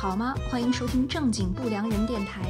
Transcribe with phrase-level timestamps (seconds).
[0.00, 0.34] 好吗？
[0.50, 2.40] 欢迎收听正经不良人电台。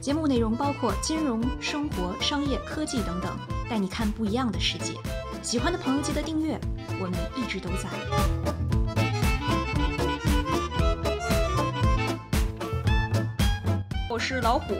[0.00, 3.30] 节目内容包括金融、生活、商业、科技等等，
[3.68, 4.94] 带你看不一样的世界。
[5.40, 6.58] 喜欢的朋友记得订阅，
[7.00, 7.88] 我们一直都在。
[14.10, 14.74] 我是老虎，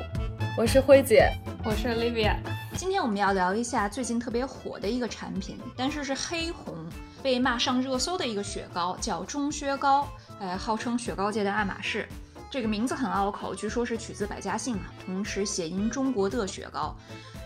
[0.58, 1.30] 我是辉姐，
[1.64, 2.34] 我是 Olivia。
[2.76, 6.74] 今天我们要聊一下最近特别火的一个产品，但是是黑红，
[7.22, 10.08] 被骂上热搜的一个雪糕，叫钟薛高，
[10.40, 12.08] 呃，号称雪糕界的爱马仕。
[12.50, 16.96] 这个名字很拗口，据说是取自百家姓嘛，同时谐音中国的雪糕。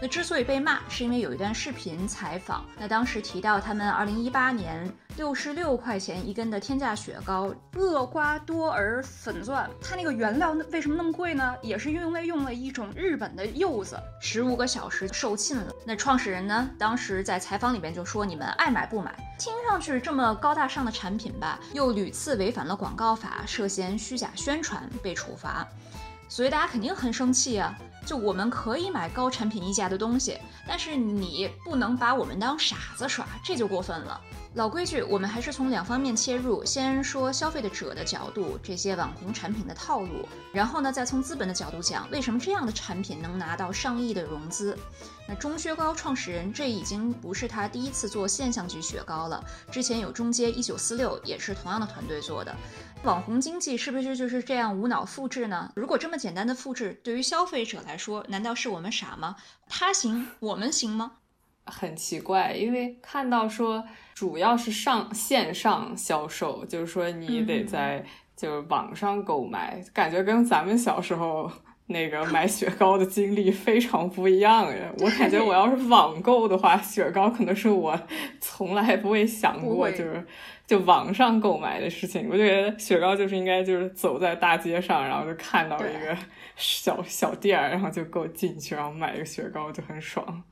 [0.02, 11.54] 那之所以被骂，是因为有一段视频采访，那当时提到他们二零一八年六十六块钱一根的天价雪糕厄瓜多尔粉钻，它那个原料为什么那么贵呢？
[11.62, 15.72] 也是因为用了一种日本的柚子，十五个小时售罄了。
[15.86, 19.14] 那创始人呢，当时在采访里边就说：“你们爱买不买？
[19.38, 25.66] 听上去这么高大上的产品吧，又屡次违反了广告法，涉嫌虚假宣传被处罚。”
[26.26, 27.79] 所以大家肯定很生气啊！
[28.05, 34.21] 就我们可以买高产品溢价的东西，但是你不能把我们当傻子耍，这就过分了。
[34.55, 44.79] 老规矩，我们还是从两方面切入，先说消费者的角度，这些网红产品的套路，然后呢，再从资本的角度讲，为什么这样的产品能拿到上亿的融资？
[45.27, 52.55] 那钟薛高创始人，这已经不是他第一次做现象级雪糕了，之前有中街一九四六，也是同样的团队做的。
[53.05, 55.71] 网红经济是不是就是这样无脑复制呢？
[55.77, 59.37] 如果这么简单的复制，对于消费者来说，难道是我们傻吗？
[59.69, 61.13] 他行，我们行吗？
[61.66, 63.85] 很奇怪，因为看到说
[64.15, 71.53] 主要是上线上销售，就是说你得在就是网上购买，感觉跟咱们小时候
[71.87, 74.91] 那个买雪糕的经历非常不一样呀。
[74.99, 77.99] 我感觉我要是网购的话，雪糕可能是我
[78.41, 80.25] 从来不会想过，就是
[80.66, 82.26] 就网上购买的事情。
[82.31, 86.16] 我就觉得雪糕就是应该就是走在大街上，然后就看到一个
[86.56, 90.42] 小小店，然后就够进去，然后买一个雪糕就很爽。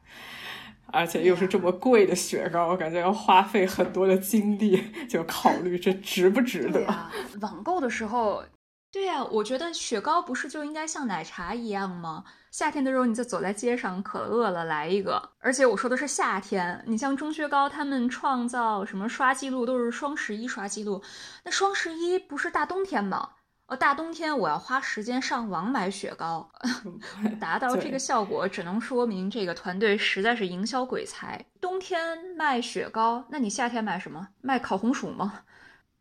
[0.94, 6.84] 而且又是这么贵的雪糕，我感觉要花费很多的精力，就考虑这值不值得。
[7.40, 8.44] 网购的时候，
[8.92, 12.24] 对呀，我觉得雪糕不是就应该像奶茶一样吗？
[12.50, 15.30] 夏天的时候，你就走在街上，可饿了来一个。
[15.38, 21.02] 而且我说的是夏天，你像钟薛高他们创造什么刷记录，都是双十一刷记录。
[21.44, 23.30] 那双十一不是大冬天吗？
[23.78, 26.50] 大冬天我要花时间上网买雪糕，
[27.40, 31.42] 达到这个效果，只能说明这个团队实在是营销鬼才。
[31.58, 34.28] 冬天卖雪糕，那你夏天买什么？
[34.42, 35.44] 卖烤红薯吗？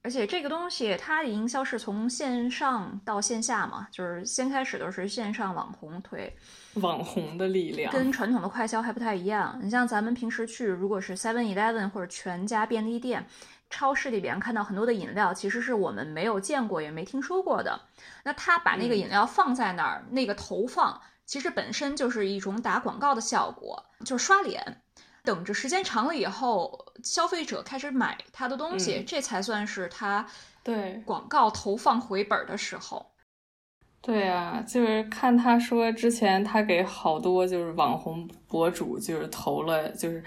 [0.03, 6.35] 而且这个东西它的营销是从线上到线下嘛，就是先开始都是线上网红推，
[6.81, 9.59] 网红的力量跟传统的快销还不太一样。
[9.61, 13.25] 你像咱们平时去，如果是 Seven Eleven 或者全家便利店。
[13.73, 17.79] 超市里边看到很多的饮料，其实是我们没有见过也没听说过的。
[18.25, 24.81] 那他把那个饮料放在那儿，那个投放其实本身就是一种打广告的效果，就是刷脸。
[25.23, 30.25] 等着时间长了以后，消费者开始买他的东西，这才算是他
[30.63, 33.05] 对广告投放回本的时候。
[34.01, 40.23] 对啊，就是看他说之前他给好多就是网红博主就是投了就是。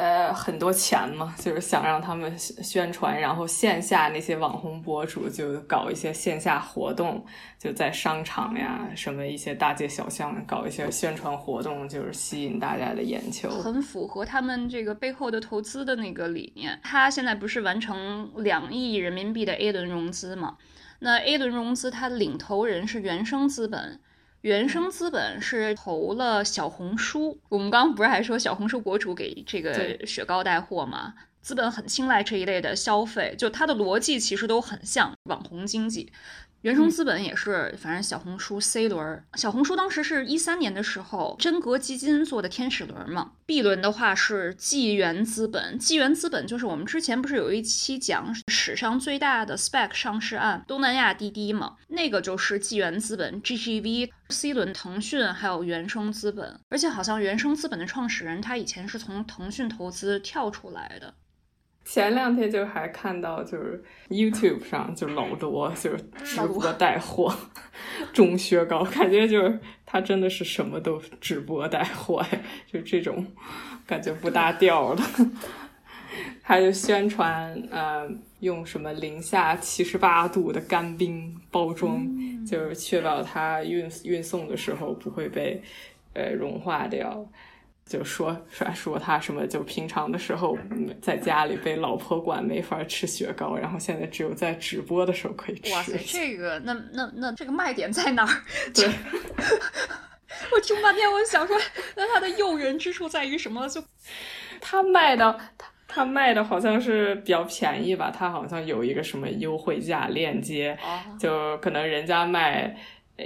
[0.00, 7.22] 呃，很多钱嘛， 就是想让他们宣传，然后线下那些网红博主就搞一些线下活动，
[7.58, 16.80] 就在商场呀，什么一些大街小巷搞一些宣传活动，就是吸引大家的眼球，很符合他们这个背后的投资的那个理念。
[16.82, 20.56] 他现在不是完成两亿人民币的 A 轮融资嘛？
[21.00, 24.00] 那 A 轮融资，它领头人是原生资本。
[24.42, 31.14] 原生资本是投了小红书，我们刚刚不是还说小红书博主给这个雪糕带货吗？
[31.42, 36.10] 资本很青睐这一类的消费，就它的逻辑其实都很像网红经济。
[36.62, 43.32] 原生资本也是，反正小红书 C 轮，小红书当时是一三年的时候，真格基金做的天使轮嘛。
[43.46, 54.10] B 轮的话是纪元资本，纪元资本就是我们之前不是有一期讲史上最大的 SPAC 上市案东南亚滴滴嘛，那个就是纪元资本 GGV。
[54.28, 61.12] C 轮腾讯还有原生资本，而且好像原生资本的创始人他以前是从腾讯投资跳出来的。
[61.92, 67.34] 前两天就还看到，就是 YouTube 上就老罗就是直播带货，
[68.12, 72.24] 钟薛高，感觉就是他真的是什么都直播带货，
[72.72, 73.26] 就这种
[73.88, 75.02] 感觉不搭调的。
[76.44, 78.08] 他就宣传，呃，
[78.38, 82.06] 用什么零下七十八度的干冰包装，
[82.46, 85.60] 就是确保它运运送的时候不会被
[86.14, 87.28] 呃融化掉。
[87.90, 90.56] 就说说说他什么，就平常的时候
[91.02, 95.72] 在家里被老婆管，没法吃雪糕，然后现在只有在直播的时候可以吃。
[95.72, 98.30] 哇塞，这个那那那这个卖点在哪儿？
[98.72, 98.88] 对，
[100.52, 101.58] 我听半天，我想说，
[101.96, 103.68] 那它的诱人之处在于什么？
[103.68, 103.82] 就
[104.62, 110.78] 他卖的他他卖的好像是比较便宜吧，他好像有一个什么优惠价链接，
[111.18, 112.76] 就可能人家卖。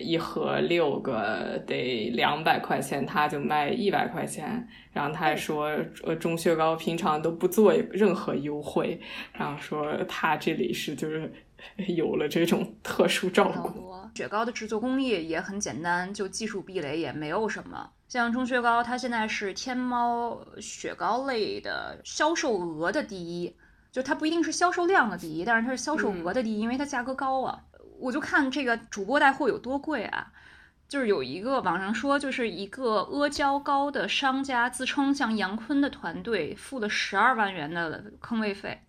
[0.01, 4.67] 一盒六个得两百块钱，他就卖一百块钱。
[4.93, 5.71] 然后他还说，
[6.05, 9.01] 呃，钟薛高平常都不做任何优惠，
[9.33, 11.33] 然后说他这里是就是
[11.89, 13.93] 有了这种特殊照顾。
[14.15, 17.91] 雪糕的制作工艺也很简单，就技术壁垒也没有什么。
[18.07, 23.53] 像钟薛高，它现在是天猫雪糕类的销售额的第一，
[23.91, 27.61] 就它不一定是销售量的第一，但是它是销售额的第一，因为它价格高啊。
[27.99, 30.33] 我就看这个主播带货有多贵啊，
[30.89, 38.81] 就是有一个网上说，就是一个阿胶糕的商家自称向杨坤的团队付了十二万元的坑位费，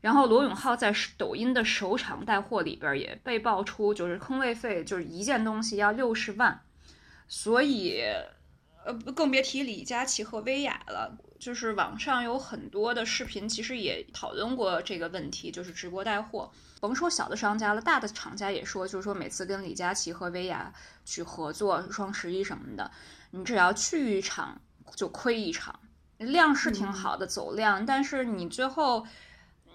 [0.00, 6.60] 然后罗永浩在抖音的首场带货里边也被爆出，就是坑位费就是一件东西要六十万，
[7.28, 8.02] 所以
[8.84, 11.18] 呃更别提李佳琦和薇娅了。
[11.38, 16.50] 就是网上有很多的视频，其实也讨论过这个问题，就是直播带货。
[16.80, 20.72] 甭说小的商家了，大的厂家也说，就是说每次跟李佳琦和薇娅
[21.04, 22.90] 去合作双十一什么的，
[23.30, 24.60] 你只要去一场
[24.94, 25.78] 就亏一场，
[26.18, 29.06] 量是挺好的走量，但是你最后。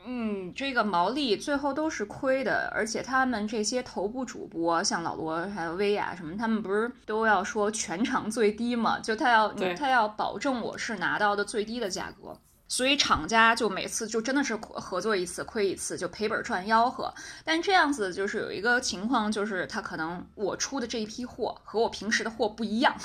[0.04, 9.00] 嗯，这个毛利最后都是亏的，而且他们这些头部主播，像老罗还有薇娅什么，他们不是都要说全场最低嘛？
[9.00, 12.36] 就他要他要保证我是拿到的最低的价格，
[12.72, 17.14] 所以厂家就每次就真的是合作一次亏一次，就赔本赚吆喝。
[17.44, 22.96] 但这样子就是有一个情况，就是他可能我出的这一批货和我平时的货不一样。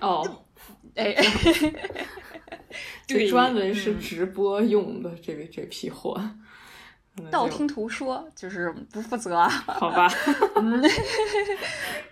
[0.00, 0.44] 哦，
[0.96, 1.16] 哎。
[3.06, 6.20] 就专门是直播用的这个这批货，
[7.30, 10.06] 道听途说就是不负责， 好吧？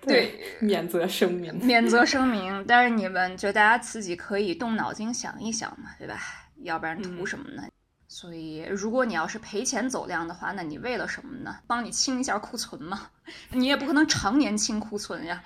[0.00, 2.64] 对，免责声明，免责声明。
[2.67, 6.47] 但是你们就大家自己可以动脑筋想一想嘛，对吧？
[6.62, 7.62] 要不然图什么呢？
[8.06, 11.56] 所以如果你要是赔钱走量的话，那你为了什么呢？
[11.66, 13.10] 帮你清一下库存嘛？
[13.52, 15.43] 你也不可能常年清库存呀。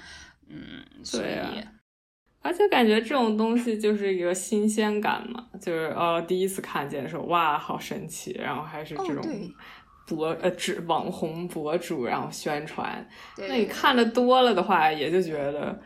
[0.48, 1.66] 嗯，所以。
[2.44, 9.24] 而且感觉这种东西就是一个新鲜感嘛，就是呃第一次看见说哇好神奇，然后还是这种
[10.08, 13.08] 博呃只网红博主然后宣传，
[13.38, 15.80] 那你看的多了的话，也就觉得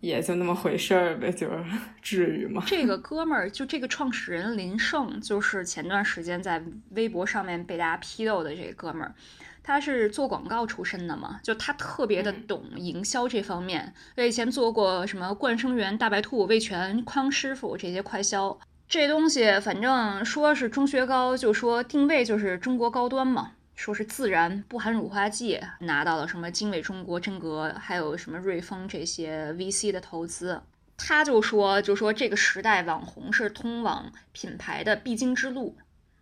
[0.00, 1.64] 也就那么回事儿呗，就是
[2.02, 2.62] 至于吗？
[2.66, 9.14] 这个哥们儿就这个创始人林胜，就是前段时间在微博上面被大家批斗的这个哥们儿。
[9.62, 13.92] 他是做广告出身的嘛，就他特别的懂营销这方面。
[14.14, 18.56] 他以前做过什么冠生园、大白兔、味全、康师傅这些快销，
[18.86, 30.60] 这东西反正说是中学高，就说定位就是中国高端嘛，说是自然不含乳化剂，拿到了什么经纬中国、真格，还有什么瑞丰这些 VC 的投资。
[30.96, 35.76] 他就说，就说这个时代网红是通往品牌的必经之路。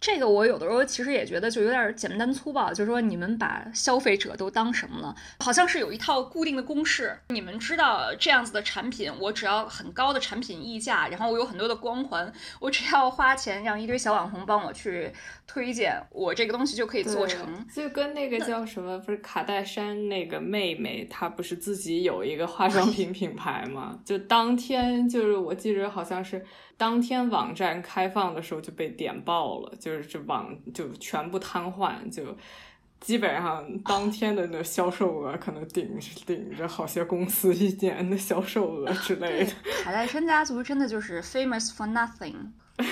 [0.04, 5.16] 这个我有的时候其实也觉得就有点简单粗暴，就是说你们把消费者都当什么了？
[5.38, 12.30] 好像是有一套固定的公式，你们知道这样子的产品，我只要很高的产品溢价，然后我有很多的光环，
[12.60, 15.10] 我只要花钱让一堆小网红帮我去
[15.46, 17.66] 推荐，我这个东西就可以做成。
[17.74, 23.98] 就跟那个叫什么，不是卡戴珊那个妹妹，她不是自己有一个化妆品品牌吗？
[24.04, 26.44] 就当天就是我记着好像是。
[26.76, 32.36] 当天网站开放的时候就被点爆了，就是这网就全部瘫痪，就
[33.00, 39.52] 基本上当天的那销售额可能顶顶着好些公司一年的销售额之类的。
[39.84, 42.34] 卡戴珊家族真的就是 famous for nothing，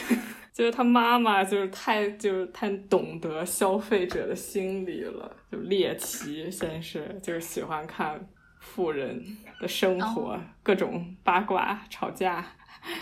[0.52, 8.28] 就是他妈妈就是太就是太懂得消费者的心理了，就猎奇先是就是喜欢看
[8.60, 9.24] 富人
[9.60, 12.46] 的生活，各种八卦吵架。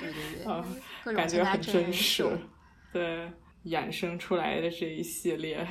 [0.00, 0.44] 对对
[1.04, 2.24] 对，感觉很真实，
[2.92, 3.30] 对，
[3.64, 5.66] 衍生出来的这一系列。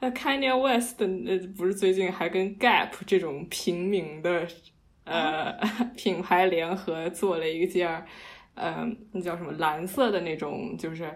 [0.00, 4.46] 那 Kanye West 呃不是最近还跟 Gap 这种平民的
[5.04, 5.52] 呃
[5.96, 8.04] 品牌联合做了一件，
[8.54, 11.12] 呃，那叫什么蓝色的那种，就是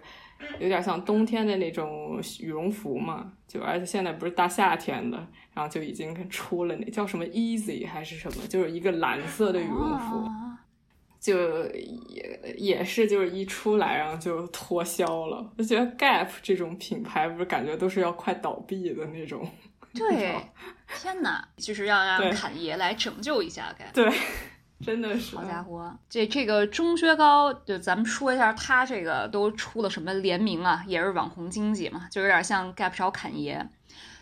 [0.58, 3.32] 有点像冬天的那种羽绒服嘛。
[3.46, 5.16] 就而且现在不是大夏天的，
[5.54, 10.28] 然后就已经出了那叫什么 Easy 还是什么，就是一个蓝色的羽绒服。
[11.22, 11.64] 就
[12.08, 15.52] 也也是，就是一出来然后就脱销了。
[15.56, 19.48] 我觉得 Gap 这种品牌不是感觉都是要快倒闭的那种。
[19.94, 20.34] 对，
[20.98, 23.88] 天哪，就是要让侃爷来拯救一下该。
[23.92, 24.12] 对，
[24.84, 25.36] 真的是。
[25.36, 30.82] 好家伙，这这个钟薛高，就咱们说一下，他这个都出了什么联名啊？
[30.88, 33.64] 也是网红经济嘛，就有点像 Gap 找侃爷。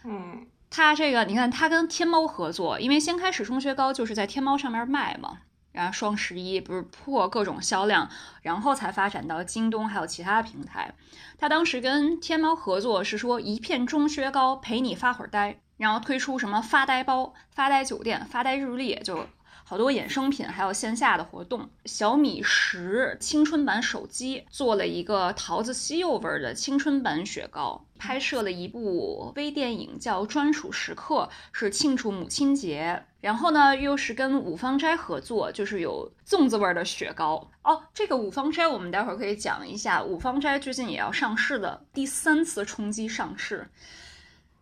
[0.04, 5.38] 嗯，他这个你看，他跟天猫合作，因为先开始钟薛高就是在天猫上面卖嘛。
[5.73, 8.09] 然后双十一不是破各种销量，
[8.43, 10.95] 然后才发展到京东还有其他的平台。
[11.39, 19.27] 他当时跟天猫合作是说一片钟薛高陪你发会儿呆，然后推出什么发呆包、发呆酒店、发呆日历，就
[19.65, 21.71] 好多衍生品，还有线下的活动。
[21.85, 33.04] 小米十青春版手机做了一个桃子西柚味的青春版雪糕，拍摄了一部微电影叫《专属时刻》，是庆祝母亲节。
[33.21, 37.83] 然后呢，又是跟五芳斋合作，就是有粽子味儿的雪糕哦。
[37.92, 43.69] 这个五芳斋我们待会儿可以讲一下，五芳斋最近也要上市的第三次冲击上市。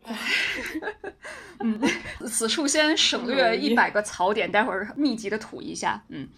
[1.60, 1.80] 嗯，
[2.26, 6.02] 此处先省略一百个槽点，待会儿密集的吐一下。
[6.08, 6.28] 嗯，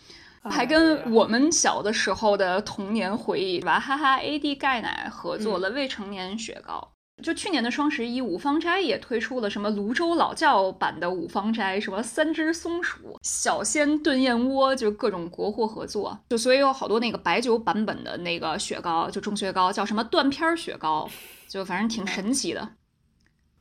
[0.43, 6.93] 还跟我们小的时候的童年回忆，娃哈哈 AD 钙奶合作了未成年雪糕。
[7.23, 16.19] 就去年的双十一，五芳斋也推出了什么泸州老窖版的五芳斋，什么三只松鼠、小鲜炖燕窝，就各种国货合作。
[16.31, 21.07] 就所以有好多那个白酒版本的那个雪糕，就钟薛高叫什么断片雪糕，
[21.47, 22.67] 就反正挺神奇的。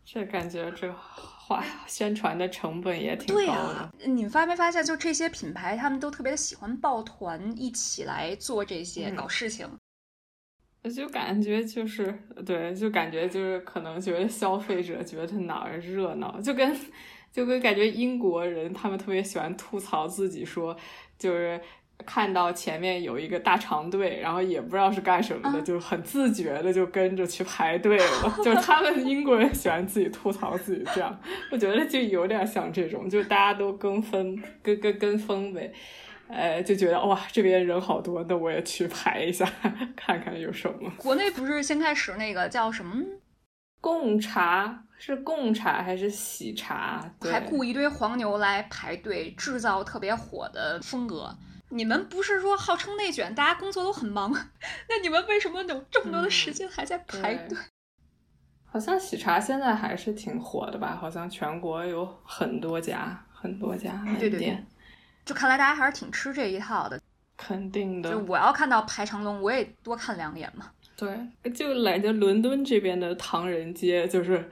[0.06, 0.88] 这感觉这
[1.50, 3.46] 花 宣传的成本也挺高的。
[3.46, 9.68] 对呀，你发没发现，就这些品牌他们都特别的喜欢抱团一起来做这些搞事情。
[10.96, 16.74] 就感觉就是对，就感觉就是可能觉得消费者觉得哪儿热闹，就跟
[17.34, 20.78] 就跟感觉英国人他们特别喜欢吐槽自己说，
[21.18, 21.60] 就是
[22.06, 28.36] 看到前面有一个大长队，然后也不知道是干什么的，就很自觉的就跟着去排队了。
[28.44, 31.20] 就是他们英国人喜欢自己吐槽自己这样，
[31.52, 35.72] 我觉得就有点像这种，就大家都跟风跟跟跟风呗。
[36.28, 39.52] 哎，就觉得哇，这边人好多，那我也去排一下，
[39.98, 40.92] 看看有什么。
[40.98, 43.04] 国内不是先开始那个叫什么
[43.82, 47.04] 贡茶，是贡茶还是喜茶？
[47.22, 51.36] 还雇一堆黄牛来排队，制造特别火的风格。
[51.70, 54.32] 你们不是说号称内卷，大家工作都很忙，
[54.90, 57.58] 那你们为什么有这么多的时间还在排队？
[58.72, 60.96] 好像喜茶现在还是挺火的吧？
[61.00, 64.66] 好像全国有很多家，很多家门店。
[65.26, 67.00] 就看来大家还是挺吃这一套的，
[67.38, 68.10] 肯定的。
[68.10, 70.72] 就我要看到排长龙，我也多看两眼嘛。
[70.96, 74.52] 对，就来着伦敦这边的唐人街，就是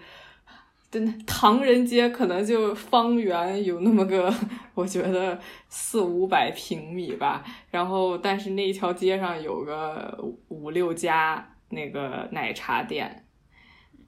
[0.89, 4.33] 真的唐人街，可能就方圆有那么个，
[4.73, 5.39] 我觉得
[5.69, 7.43] 四五百平米吧。
[7.69, 10.17] 然后，但是那一条街上有个
[10.47, 13.25] 五六家那个奶茶店，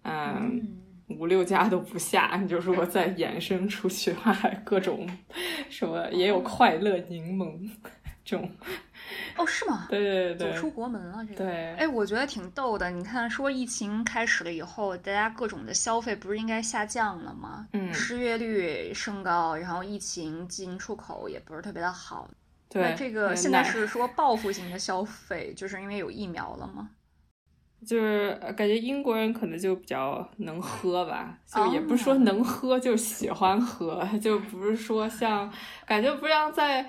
[0.04, 0.78] 嗯。
[1.18, 4.32] 五六家都不下，你就如果再延伸出去的话，
[4.64, 5.10] 各种
[5.68, 7.68] 什么也有快乐柠檬
[8.24, 8.48] 这种。
[9.38, 9.88] 哦，是吗？
[9.90, 11.46] 对对对，走出国门了，这个。
[11.46, 11.74] 对。
[11.76, 12.90] 哎，我觉得挺逗的。
[12.92, 17.68] 你看，说疫情开始了以后，大家各种的消费不是应该下降了吗？
[17.74, 17.94] 嗯。
[17.94, 22.30] 失业率升高，然后疫情进出口也不是特别的好。
[22.70, 22.82] 对。
[22.82, 26.90] 那这个现在是说报复性的消费，就是因为有疫苗了吗？
[27.88, 35.50] 就是感觉英国人可能就比较能喝吧，就也不是说能喝，就喜欢喝， 就不是说像
[35.86, 36.86] 感觉不像在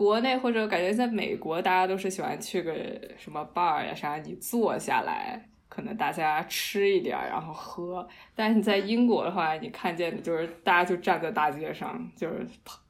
[0.00, 2.72] 国内或者感觉在美国，大家都是喜欢去个
[3.18, 5.38] 什么 bar 呀啥，你坐下来，
[5.68, 8.08] 可能大家吃一点然后喝。
[8.34, 12.46] 但是你在英国的话，你看见的就是大家就站在大街上，就是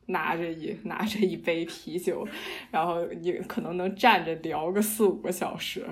[0.07, 2.25] 拿着一 拿着一杯啤酒，
[2.71, 5.85] 然后你可能能站着聊个四五个小时。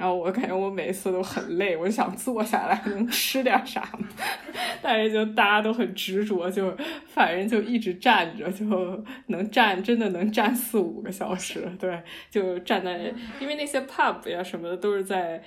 [0.00, 3.86] 然后我感觉我每次都很累，我就想坐下来能吃点啥，
[4.80, 6.74] 但是就大家都很执着，就
[7.06, 15.42] 反正就一直站着，就能站，真的能站四五个小时，对，就站在，因为那些 pub 呀什么的都是在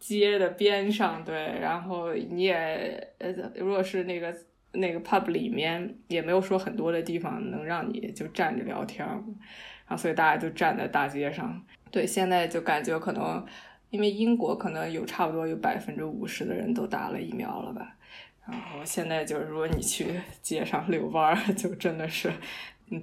[0.00, 4.34] 街的边上，对，然后你也呃，如果是那个
[4.72, 9.20] 那个 pub 里面也没有说很多的地方能让你就站着聊天，然
[9.86, 13.46] 后所以大家就站在大街上，对，现在就感觉可能。
[13.90, 17.96] 因为英国可能有差不多有百分之五十的人都打了疫苗了吧，
[18.46, 22.32] 然后现在就是如果你去街上遛弯儿， 就真的是，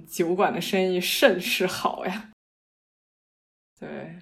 [0.08, 2.30] 酒馆的生意甚是好呀。
[3.78, 4.16] 对，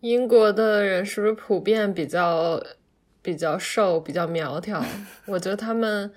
[0.00, 2.62] 英国的人是不是普遍比较
[3.20, 4.82] 比较瘦、比较苗条？
[5.26, 6.12] 我觉得他们，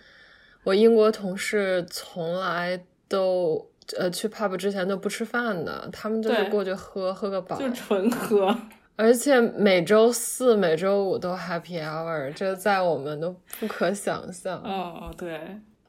[0.64, 8.56] 我英国同事从来都呃去 pub 之前都不吃饭的，他们就是过去喝喝个饱，就纯喝。
[8.96, 14.60] 而且每周四、每周五都 Happy Hour，这在我们都不可想象。
[14.60, 15.40] 哦哦，对，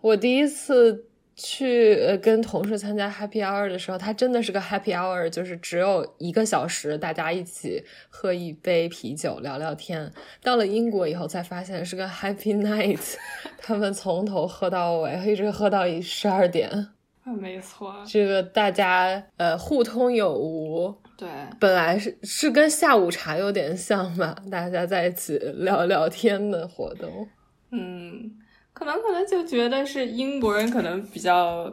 [0.00, 1.04] 我第一次
[1.36, 10.10] 去呃跟同事参加 Happy Hour 的时候，它真的是个 Happy Hour，就是只有一个小时，大家一起喝一杯啤酒聊聊天。
[10.42, 13.16] 到了英国以后才发现是个 Happy Night，
[13.58, 16.88] 他们从头喝到尾，一直喝到十二点。
[17.24, 20.94] 没错，这个大家呃互通有无。
[21.22, 21.28] 对，
[21.60, 27.28] 本来是是跟下午茶有点像吧，大家在一起聊聊天的活动。
[27.70, 28.38] 嗯。
[28.74, 31.70] 可能可能就觉得是英国人可能比较，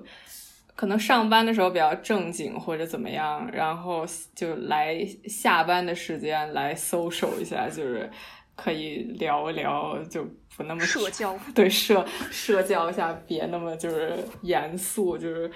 [0.75, 8.07] 可能上班的时候比较正经或者怎么样，然后就来下班的时间来 social 一下，就是
[8.53, 10.23] 可以聊一聊，就
[10.57, 15.49] 不那么社交，对社社交一下，别那么就是严肃，就是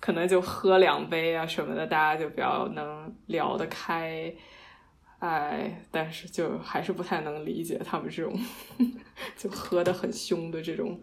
[0.00, 4.34] 可能就喝两杯啊什么的，大家就比较能聊得开。
[5.18, 8.34] 哎，但是就还是不太能理解他们这种
[9.36, 10.98] 就喝的很凶的这种。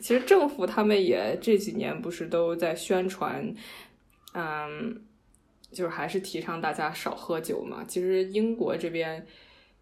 [0.00, 3.54] 其实政府他们也这几年不是都在宣传，
[4.32, 5.00] 嗯，
[5.70, 7.84] 就是还是提倡大家少喝酒嘛。
[7.86, 9.24] 其实英国这边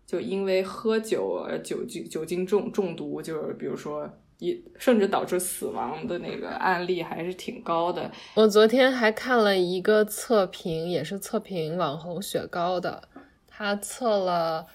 [0.06, 4.06] 就因为喝酒而酒精酒精中中毒，就是比如说
[4.42, 8.10] 一甚至导致死亡的那个案例还是挺高的。
[8.34, 13.08] 我昨天还看了一个测评，也是测评网红雪糕的。
[13.46, 14.66] 他测了，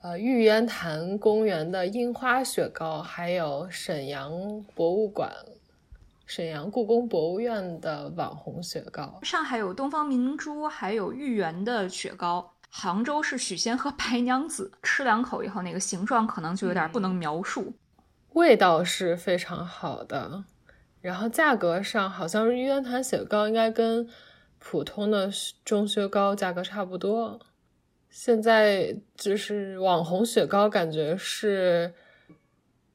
[0.00, 5.30] 呃，玉渊潭公园的樱花雪糕，还有沈阳博物馆、
[6.24, 9.20] 沈阳故宫博物院的网红雪糕。
[9.22, 12.50] 上海有东方明珠，还有豫园的雪糕。
[12.70, 17.74] 杭州是许仙和白娘子，吃两口以后，那个形状可能就有点不能描述。
[18.34, 20.44] 味道是非常好的，
[21.00, 24.08] 然后价格上，好像玉渊潭雪糕应该跟
[24.58, 25.30] 普通的
[25.64, 27.40] 中雪糕价格差不多。
[28.08, 31.94] 现在就是网红雪糕，感觉是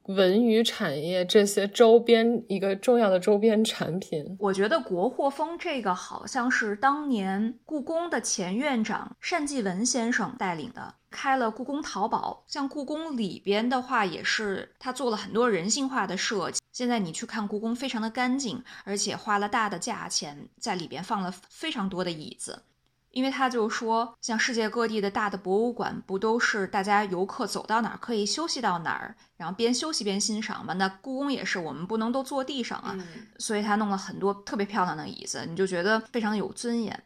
[0.08, 4.38] 文娱产业这些周边一个重要的周边产品。
[4.40, 12.44] 我觉得国货风这个好像是当年故宫的前院长单霁文先生带领的，开了故宫淘宝。
[12.48, 16.62] 像故宫里边的话，也是他做了很多人性化的设计。
[16.72, 22.64] 现在你去看故宫，非常的干净，而且花了大的价钱在里边放了非常多的椅子。
[23.16, 30.74] 因为他就说，像世界各地的大的博物馆，不都是大家游客走到哪儿可以休息到哪儿，然后边休息边欣赏吗？
[30.74, 32.94] 那故宫也是，我们不能都坐地上啊，
[33.38, 37.04] 所以他弄了很多特别漂亮的椅子，你就觉得非常有尊严。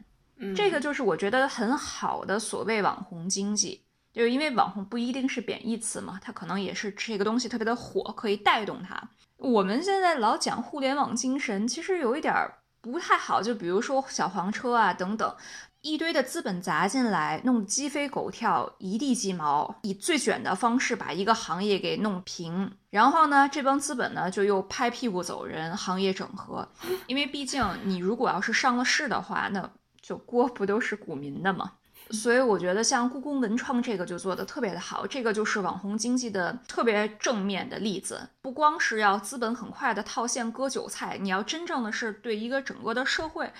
[0.56, 9.00] 这个就是我觉得很好的所谓网红经济，就是因为网红不一定是贬义词嘛，它可能也是这个东西特别的火，可以带动它。
[9.36, 12.34] 我们现在老讲互联网精神，其实有一点
[12.80, 15.32] 不太好，就比如说小黄车啊等等。
[15.82, 22.70] 一堆的资本砸进来，弄鸡飞狗跳，一地鸡毛，以最卷的方式把一个行业给弄平。
[22.90, 26.68] 然后呢，这帮资本呢就又拍屁股走人，行业整合。
[27.06, 29.70] 因为毕竟你如果要是上了市的话，那
[30.02, 31.72] 就锅不都是股民的吗？
[32.10, 38.28] 所以我觉得像故宫文创这个就做的特别的好，这个就是网红经济的特别正面的例子。
[38.42, 43.50] 不光是要资本很快的套现割韭菜，你要真正的是对一个整个的社会。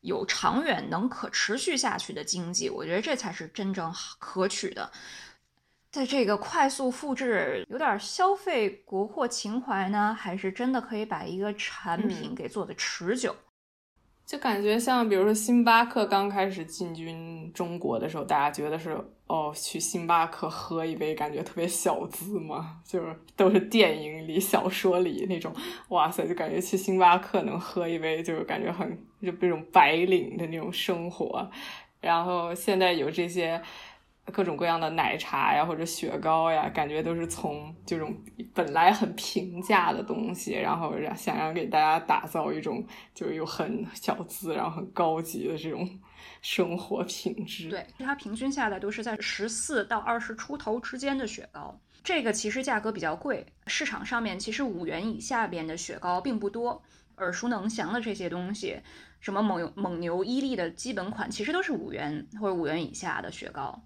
[0.00, 4.90] 有长远能可持续下去的经济，我觉得这才是真正可取的。
[5.90, 13.34] 在这个快速复制、有点消费国货情怀呢，还是真的可以把一个产品给做的持久？
[14.28, 18.90] 就感觉像，比如说星巴克刚开始进军中国的时候，大家觉得是
[19.26, 25.50] 哦，去星巴克喝一杯，感觉特别小资嘛，就是都是电影里、小说里那种，
[25.88, 28.86] 哇塞，就感觉去星巴克能喝一杯，就是感觉很
[29.22, 31.50] 就那种白领的那种生活。
[32.02, 33.58] 然后现在有这些。
[34.32, 38.14] 各种各样的奶茶呀，或者雪糕呀，感觉都是从这种
[38.54, 45.88] 本来很平价的东西，然后想要给大家打造一种就是有很小资，然后很高级的这种
[46.42, 47.68] 生活品质。
[47.68, 53.46] 对，它平均下来都是在十四到二十出头之间的雪糕，这个其实价格比较贵。
[53.66, 56.82] 市场上面其实五元以下边的雪糕并不多，
[57.16, 58.78] 耳熟能详的这些东西，
[59.20, 63.82] 什么蒙蒙牛、伊利的基本款，其实都是五元或者五元以下的雪糕。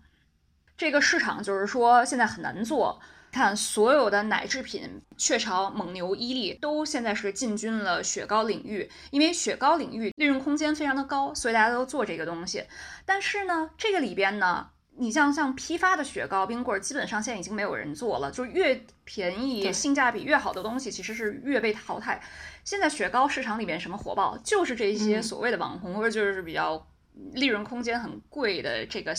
[0.77, 12.65] 这个市场就是说现在很难做，看所有的奶制品，雀巢、蒙牛、伊利都现在是进军了雪糕领域，因为雪糕领域利润空间非常的高，所以大家都做这个东西。
[13.07, 22.21] 但是呢，这个里边呢，你像像批发的雪糕、冰棍，基本上现在已经没有人做了，就越便宜、性价比越好的东西，其实是越被淘汰。
[22.65, 26.87] 现在雪糕市场里面什么火爆，就是这些所谓的网红或者就是比较
[27.33, 29.15] 利润空间很贵的这个。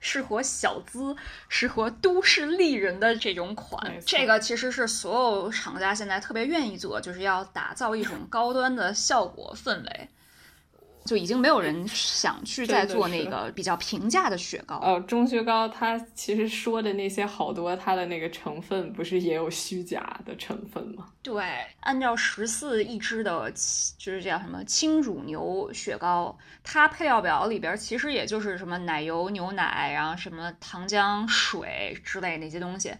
[0.00, 1.14] 适合小资、
[1.48, 4.00] 适合都市丽人的这种款。
[4.04, 10.08] 这个其实是所有厂家现在特别愿意做，就是要打造一种高端的效果氛围。
[11.10, 14.76] 就已经没有人想去再做那个比较平价的雪糕。
[14.76, 21.08] 呃，中雪糕它其实说的那些好多，它的那个成分不是也有虚假的成分吗？
[21.20, 21.42] 对，
[21.80, 23.50] 按照十四一支的，
[23.98, 32.92] 就是叫什么轻乳牛雪糕，它配料表里边其实也就是什么奶油、牛奶，然后什么糖浆、水之类那些东西。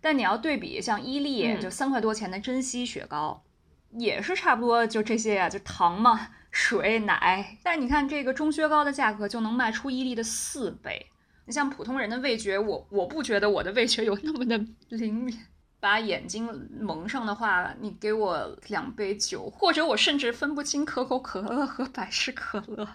[0.00, 3.42] 但你要对比像伊利，就三块多钱的珍稀雪糕，
[3.90, 6.28] 也是差不多就这些呀，就糖嘛。
[6.50, 11.06] 水奶，但你看这个中薛高的价格就能卖出伊利的四倍。
[11.44, 15.38] 你像普通人的味觉，我我不觉得我的味觉有那么的灵敏。
[15.78, 16.48] 把眼睛
[16.80, 22.88] 蒙上的话，你给我两杯酒，或者我甚至分不清可口可乐和百事可乐。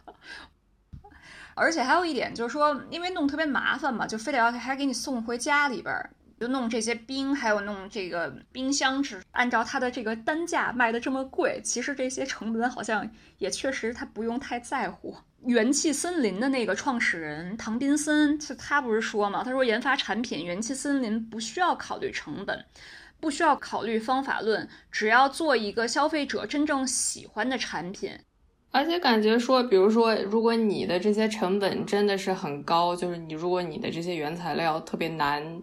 [1.53, 6.09] 而且还有一点就是说，因为弄特别麻烦嘛，就非得要还给你送回家里边儿。
[6.41, 15.15] 就弄这些冰，还有弄这个冰箱纸，按照它的这个单价卖的这么贵，其实这些成本好像也确实他不用太在乎。
[15.45, 19.43] 元气森林的那个创始人唐宾森，他他不是说嘛？
[19.43, 22.65] 他说研发产品元气森林不需要考虑成本，
[23.19, 28.17] 不需要考虑方法论，只要做一个消费者真正喜欢的产品。
[28.71, 35.61] 而且感觉说，比如说，如果你的这些成本真的是很高，就是你如果你的这些原材料特别难。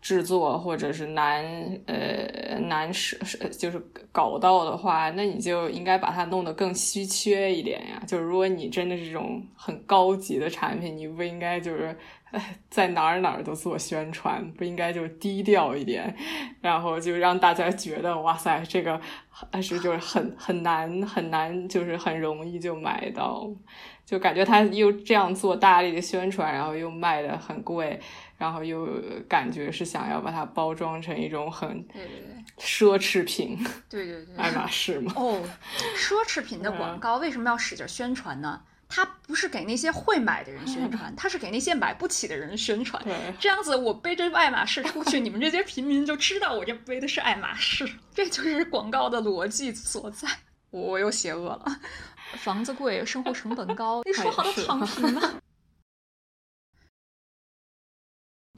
[0.00, 1.44] 制作或者是难
[1.86, 3.78] 呃难是是就是
[4.12, 8.02] 搞到的话，那你就应该把它弄得更稀缺一点呀。
[8.06, 11.96] 就是如果你真的是这种很高级的产品，你不应该就是
[12.70, 16.14] 在哪儿哪儿都做宣传，不应该就低调一点，
[16.60, 23.48] 然后就让大家觉得哇塞，这个还是就是很很难很难，就是很容易就买到，
[24.04, 27.98] 就感觉他又这样做大力的宣传，然后又卖的很贵。
[28.38, 28.88] 然后又
[29.28, 31.86] 感觉是想要把它包装成一种很
[32.56, 33.58] 奢侈品，
[33.90, 35.12] 对对对，爱马仕嘛。
[35.16, 35.42] 哦，
[35.96, 38.62] 奢侈品的广告为什么要使劲宣传呢？
[38.88, 43.04] 它不是给那些会买的人宣传， 它是给那些买不起的人宣传。
[43.38, 50.26] 这样子我背着爱马仕出去，你们这些平民就知道我这背的是爱马仕， 这就是广告的逻辑所在。
[50.70, 51.80] 我又邪恶了，
[52.38, 55.20] 房子贵，生活成本高，你说好的躺平吗？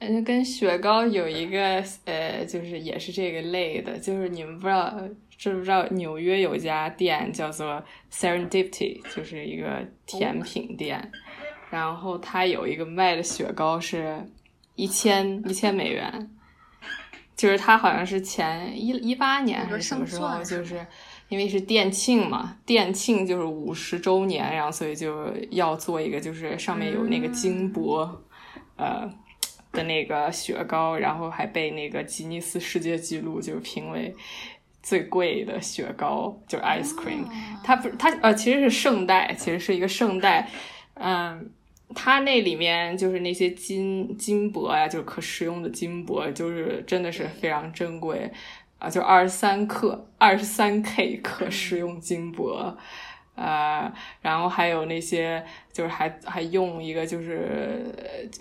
[0.03, 4.99] 嗯，跟雪糕有一个呃，就是也是这个类的，就是你们不知道
[5.37, 11.13] 知不知道，纽约有家店叫做 Serendipity，就是一个甜品店，
[11.69, 14.27] 然后它有一个卖的雪糕是
[14.75, 16.31] 一千一千美元，
[17.37, 20.87] 就是它好像是前一一八年还是什么时候，就是
[21.29, 28.09] 因为是店庆嘛，店庆就是五十周年，然后所以就要做一个，就是上面有那个金箔，
[28.77, 29.07] 呃。
[29.73, 34.15] 的那个雪糕，然后还被那个吉尼斯世界纪录就评为
[34.83, 37.25] 最贵的雪糕，就是 ice cream。
[37.63, 40.49] 它不，它呃，其实是圣代，其实是一个圣代。
[40.95, 41.51] 嗯，
[41.95, 48.31] 它那里面就是那些金金箔呀，就是可食用的金箔，就是真的是非常珍贵
[48.79, 52.77] 啊，就二十三克、二十三 K 可食用金箔。
[53.41, 57.87] 呃，然后还有那些，就是还还用一个，就是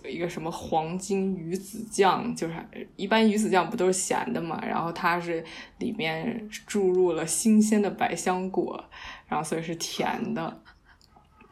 [0.04, 2.54] 一个什么黄金鱼子酱，就是
[2.98, 5.42] 一般鱼子酱不都是咸的嘛，然后它是
[5.78, 8.84] 里面注入了新鲜的百香果，
[9.30, 10.62] 然后所以是甜的。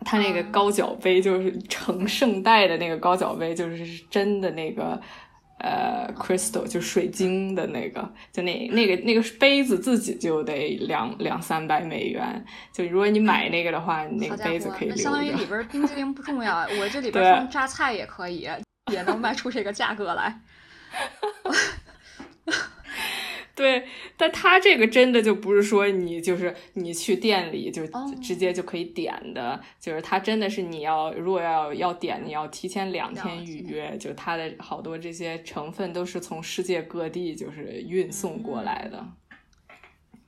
[0.05, 5.01] 它那个高脚杯就是盛圣代的那个高脚杯，就是真的那个。
[5.59, 12.45] 呃，crystal 就水晶的那个，就那那个那个杯子自己就得两两三百美元。
[12.71, 15.01] 就如果你买那个的话，那个杯子可以留着。
[15.01, 18.47] 相当于里边冰激凌不重要，我这里 边放榨菜也可以，
[18.91, 20.39] 也能卖出这个价格来。
[23.57, 23.83] 对，
[24.15, 27.81] 但它这个真的就不是说你就是你去店里就
[28.21, 39.05] 直接就可以点的，就是它真的是你要如果要要点，你要提前两天预约，就它的好多这些成分都是从世界各地就是运送过来的，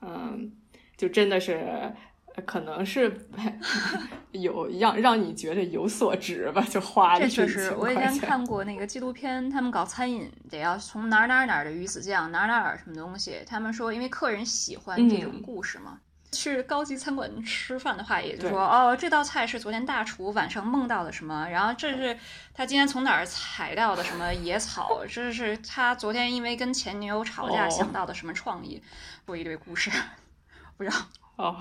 [0.01, 0.51] 嗯，
[0.97, 1.93] 就真的是。
[2.41, 3.27] 可能是
[4.31, 13.41] 有让让你觉得有所值吧，就花这确实，我以前看过那个纪录片，他们搞餐饮得要从哪儿哪儿哪儿的鱼子酱，哪儿哪儿什么东西。
[13.45, 15.99] 他们说，因为客人喜欢这种故事嘛。
[16.31, 22.15] 去高级餐馆吃饭的话，也就说，哦，这道菜是昨天大厨晚上梦到的什么，然后这是
[22.53, 28.79] 他今天从哪儿采到的什么野草，这是他昨天因为跟前女友吵架想到的什么创意，
[29.25, 29.89] 说一堆故事，
[30.77, 30.97] 不知道
[31.37, 31.57] 哦。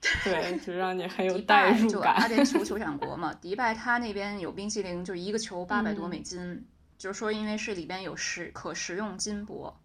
[0.24, 2.14] 对，就让你很有代入感。
[2.14, 6.64] 阿联酋酋长国嘛，迪拜它那边有冰淇淋，就一个球八百多美金，
[6.96, 9.76] 就是说因为是里边有食可食用金箔。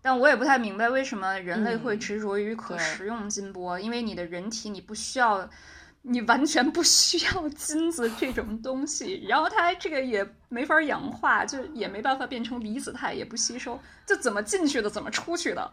[0.00, 5.50] 但我也不太明白为什么人类会嗯执着于可食用金箔，因为你的人体你不需要，
[6.02, 15.72] 你完全不需要金子这种 东西，然后它这个也没法氧化，就也没办法变成离子态，也不吸收，就怎么进去的怎么出去的，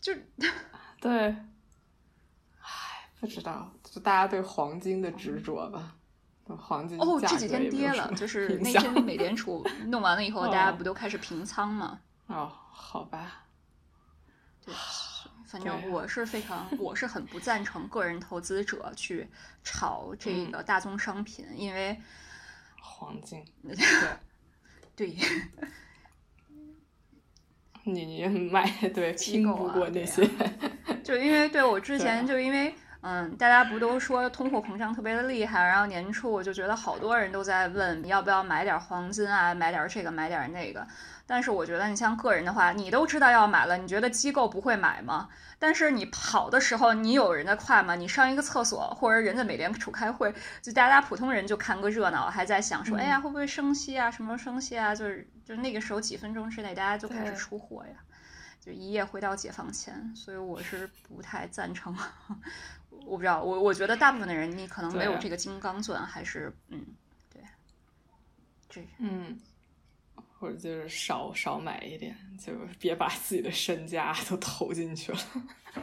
[0.00, 0.14] 就
[1.00, 1.44] 对，唉，
[3.20, 5.94] 不知道，就大家对黄金的执着吧。
[6.56, 12.00] 黄金哦，这几天跌了，就是那天美联储 弄完了以后，大家哦不都开始平仓吗？
[12.28, 13.44] 哦，好吧，
[14.64, 14.74] 对，
[15.46, 19.28] 反正我是非常，我是很不赞成个人投资者去
[19.62, 22.00] 炒这嗯个大宗商品，因为
[22.80, 23.44] 黄金，
[24.96, 25.14] 对
[27.84, 30.26] 你你买对机拼不过那些，
[31.04, 32.74] 就因为对我之前啊就因为
[33.10, 40.86] 嗯，大家不都说通货膨胀特别的厉害，然后年初我就觉得好多人都在问要不要买点黄金啊，买点这个买点那个。
[41.26, 45.30] 但是我觉得你像个人的话，你都知道要买了，你觉得机构不会买吗？
[45.58, 47.94] 但是你跑的时候，你有人在快吗？
[47.94, 54.10] 你上一个厕所，或者人在美联储开会，就大家普通人就看个热闹，还在想说，嗯哎呀，会不会升息啊？
[54.10, 54.94] 什么时候升息啊？
[54.94, 57.94] 就是就那个时候几分钟之内，大家就开始出货呀。
[58.60, 61.96] 就一夜回到解放前，所以我是不太赞成。
[63.06, 66.84] 我不知道，我我觉得大部分的人，你可能没有这个金刚钻，还是嗯，
[67.32, 67.42] 对，
[68.68, 69.38] 这嗯，
[70.38, 75.18] 或者就是少少买一点，就别把自己的身家都投进去了。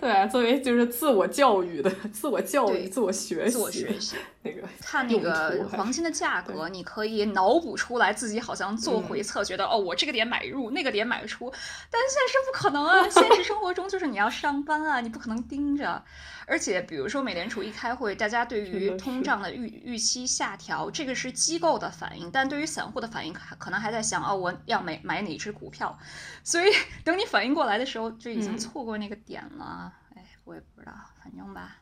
[0.00, 4.16] 对啊，作为就是自我教育的、自我教育、自我学习、自我学习。
[4.42, 11.50] 那个看那个黄金的价格，你可以脑补出来自己好像做回测，觉得哦，我这个点买入，那个点买出，
[11.90, 13.08] 但现实不可能啊！
[13.08, 16.02] 现实生活中就是你要上班啊，你不可能盯着。
[16.46, 25.98] 而且比如说美联储一开会，大家对于通胀的预预期下调，这个是机构的反应，但对于散户的反应，可可能还在想哦，我要买买哪只股票，
[26.44, 26.70] 所以
[27.04, 29.92] 等你反应过来的时候，就已经嗯错过那个点了。
[30.14, 31.76] 哎，我也不知道，反正吧，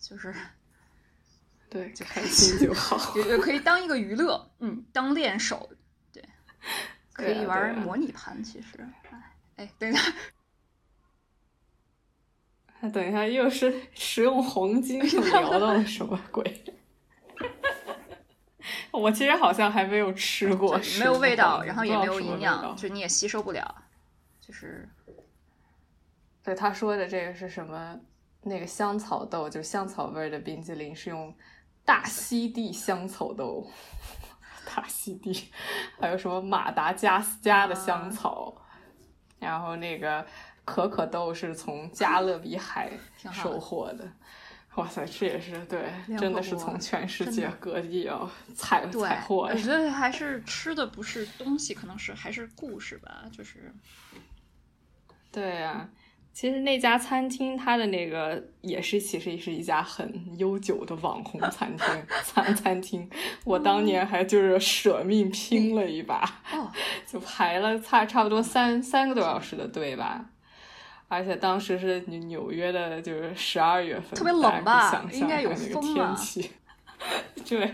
[0.00, 0.34] 就是。
[1.68, 3.16] 对，就开心就好。
[3.16, 5.68] 也也可以当一个娱乐，嗯，当练手，
[6.12, 6.24] 对，
[7.12, 8.42] 可以玩模拟盘。
[8.42, 8.78] 其实，
[9.10, 10.14] 哎，哎，等一下，
[12.94, 16.64] 等一下，又是 食用黄金，又聊到了什么鬼？
[18.96, 23.74] 我其实好像还没有吃过，没有味道，然后也没有营养，就你也吸收不了，
[24.40, 24.88] 就是
[26.42, 27.98] 对他说的这个是什么？
[28.42, 31.34] 那个香草豆，就是香草味儿的冰激凌，是用
[31.84, 33.68] 大溪地香草豆，
[34.64, 35.50] 大溪地，
[35.98, 38.54] 还有什么马达加斯加的香草，
[39.40, 40.24] 然后那个
[40.64, 42.92] 可可豆是从加勒比海
[43.32, 44.08] 收获的。
[44.76, 45.80] 哇塞，这也是对，
[46.18, 49.48] 真的是从全世界各地要采采货。
[49.50, 53.72] 我觉得还是吃的不是东西，可能是还是故事吧，就是
[55.32, 55.88] 对呀、
[56.32, 61.86] 其实那家餐厅它的那个也是，其实也是一家很悠久的网红餐厅
[62.22, 63.08] 餐餐厅。
[63.44, 66.20] 我当年还就是舍命拼了一把，
[66.52, 66.70] 哦，
[67.06, 70.26] 就排了差差不多三三个多小时的队吧。
[71.08, 76.50] 而且当时是纽纽约的，就是十二月份，特别冷吧想象应该有那个风吧天气。
[77.48, 77.72] 对，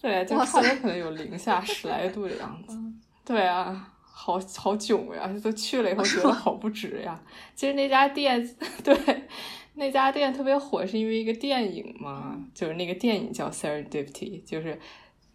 [0.00, 2.74] 对，就哇差不多可能有零下十来度的样子。
[2.74, 5.30] 嗯对啊，好好囧呀！
[5.44, 7.20] 都去了以后觉得 好不值呀。
[7.54, 8.42] 其实那家店，
[8.82, 8.96] 对，
[9.74, 14.80] 那家店特别火，是因为一个电影嘛，就是那个电影叫《Serendipity》，就是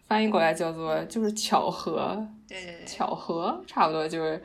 [0.07, 4.41] 翻译过来叫做就是巧合，对对对，巧合，差不多就是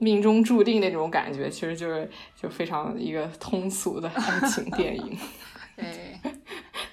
[0.00, 5.16] 命中注定那种感觉，其实就是就非常一个通俗的爱情电影。
[5.76, 6.20] 对，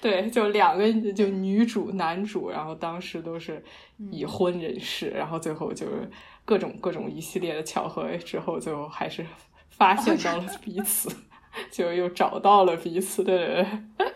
[0.00, 3.62] 对，就两个就女主、男主，然后当时都是
[3.98, 6.10] 嗯已婚人士，然后最后就是
[6.44, 9.26] 各种各种一系列的巧合之后，最后还是
[9.70, 11.10] 发现到了彼此，
[11.70, 13.22] 就又找到了彼此。
[13.22, 13.66] 对对
[13.98, 14.12] 对，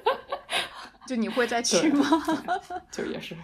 [1.07, 2.05] 就你会再去吗？
[2.91, 3.37] 就也是。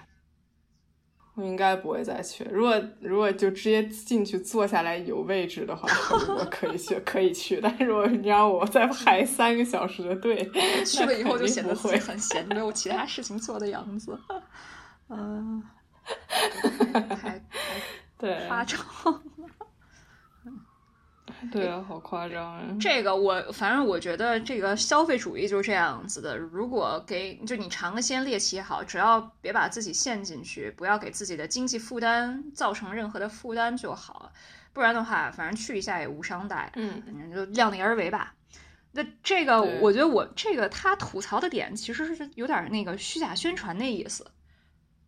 [1.38, 2.44] 我应该不会再去。
[2.50, 5.88] 如果如果就直接进去坐下来有位置的话，
[6.34, 7.60] 我可以去，可以去。
[7.62, 10.50] 但是如果你让我再排三个小时的队，
[10.84, 11.98] 去了以后就显得自己会。
[12.00, 14.18] 很闲，没有其他事情做的样子。
[15.10, 15.62] 嗯、
[16.92, 17.40] 太太
[18.18, 18.80] 对夸张。
[21.52, 22.62] 对啊，好夸张啊！
[22.80, 26.36] 这个我反正我觉得这个消费主义就是这样子的。
[26.36, 34.32] 如果给就你尝个鲜猎奇也好，只要别把自己陷进去，不要给自己的经济负担造成任何的负担就好。
[34.72, 36.72] 不然的话，反正去一下也无伤大雅。
[36.76, 38.34] 嗯，反正就量力而为吧。
[38.92, 44.26] 那这个，我觉得我这个他吐槽的点其实是有点那个虚假宣传那意思，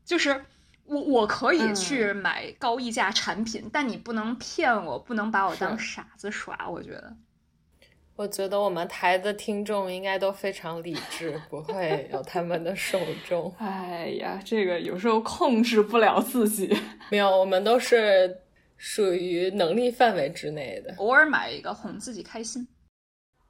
[0.04, 0.44] 就是
[0.90, 6.68] 我我可以去买高溢价产品，但你不能骗我，不能把我当傻子耍。
[6.68, 7.16] 我觉得，
[8.16, 12.98] 我觉得我们台的听众应该都非常理智，不会有他们的受
[13.28, 13.54] 众。
[13.58, 16.76] 哎呀，这个有时候控制不了自己。
[17.08, 18.40] 没有，我们都是
[18.76, 20.92] 属于能力范围之内的。
[20.98, 22.66] 偶尔买一个哄自己开心。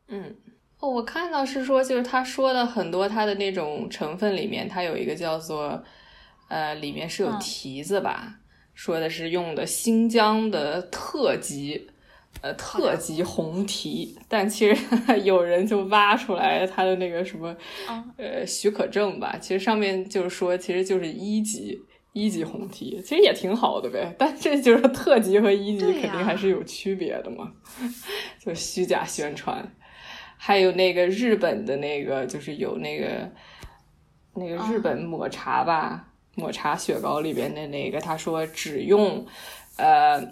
[0.08, 0.36] 嗯，
[0.78, 5.82] 哦，我看到是说，就是他说的很多他的那种成分里面，它有一个叫做，
[6.50, 7.38] 呃，里面是有嗯。
[7.40, 8.40] 提子吧，
[8.74, 11.88] 说的是用的新疆的特级，
[12.42, 14.84] 呃，特级红提，但其实
[15.24, 17.56] 有人就挖出来他的那个什么，
[17.88, 18.12] 嗯。
[18.18, 21.86] 呃，许可证吧，其实上面就是说，其实就是一级。
[22.12, 27.52] 一级红提其实也挺好的呗，但这就是特级和一级肯定还是有区别的嘛，
[28.44, 29.64] 就虚假宣传。
[30.36, 33.30] 还有那个日本的那个，就是有那个
[34.34, 39.26] 那个日本抹茶吧，抹茶雪糕里边的那个，他说只用
[39.76, 40.22] 呃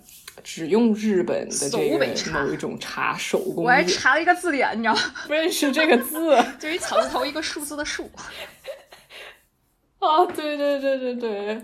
[0.45, 1.99] 只用日本的这个
[2.33, 5.01] 某一种茶手工我还，查了一个字典，你知道吗？
[5.27, 8.11] 不认识这个字 就一草字头一个数字的数。
[9.99, 10.25] 啊？
[10.27, 11.63] 对对对对对，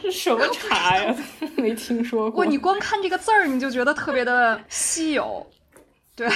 [0.00, 1.16] 是什么茶呀？
[1.56, 2.44] 没听说过。
[2.44, 5.44] 不，你光看这个字儿，你就觉得特别的稀有。
[6.14, 6.30] 对，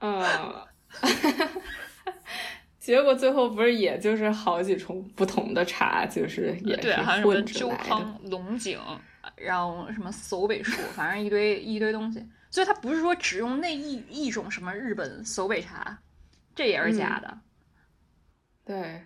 [0.00, 0.22] 嗯，
[2.86, 7.82] 结果最后不是也就是好几种不同的茶，就是也对，是还有什么混着来的。
[7.82, 8.78] 周康、龙井，
[9.34, 12.24] 然后什么搜尾树，反正一堆一堆东西。
[12.48, 15.98] 所以它不是说只用那一一种什么日本搜尾茶，
[16.54, 17.36] 这也是假的。
[18.64, 19.02] 对，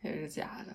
[0.00, 0.74] 也是假的。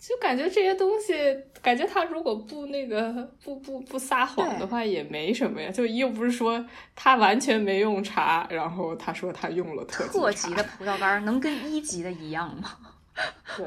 [0.00, 1.12] 就感觉这些东西，
[1.60, 3.12] 感觉他如果不那个
[3.44, 5.70] 不不不撒谎的话，也没什么呀。
[5.70, 6.64] 就又不是说
[6.96, 12.78] 他完全没用茶，然后他说他用了特级的葡萄干能跟一级的一样吗？
[13.58, 13.66] 对，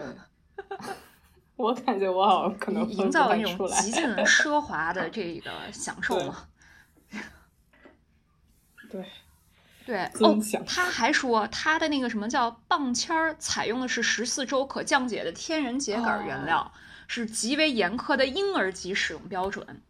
[1.55, 3.81] 我感觉我好像可能营造出来。
[3.81, 6.47] 极尽奢华的这个享受嘛。
[8.89, 9.05] 对，对
[9.85, 16.71] 尊哦，他还说他的那个什么叫棒签儿，采用的是十四周可降解的天然秸秆原料，
[17.07, 19.81] 是极为严苛的婴儿级使用标准。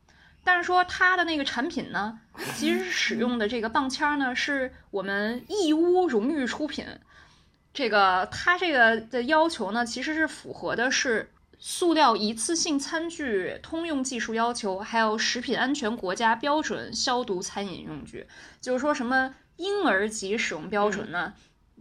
[0.43, 2.19] 但是说他的那个产品呢，
[2.55, 6.85] 其实使用的这个棒签儿呢，是我们义乌荣誉出品。
[7.73, 18.27] 这个它这个的要求呢，其实是符合的是塑料一次性餐具通用技术要求，还有食品安全国家标准消毒餐饮用具。
[18.59, 21.33] 就是说什么婴儿级使用标准呢，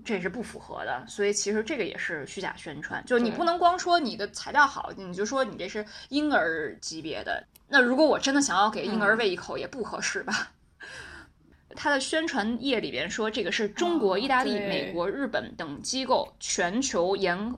[0.05, 1.05] 这是不符合的。
[1.09, 7.45] 所以其实这个也是虚假宣传，就是你不能光说你的材料好，你就说你这是婴儿级别的。
[7.68, 10.53] 那如果我真的想要给婴儿喂一口，也不合适吧？
[11.75, 17.55] 它的宣传页里边说，这个是中国、哦意大利、对美国、日本等机构全球研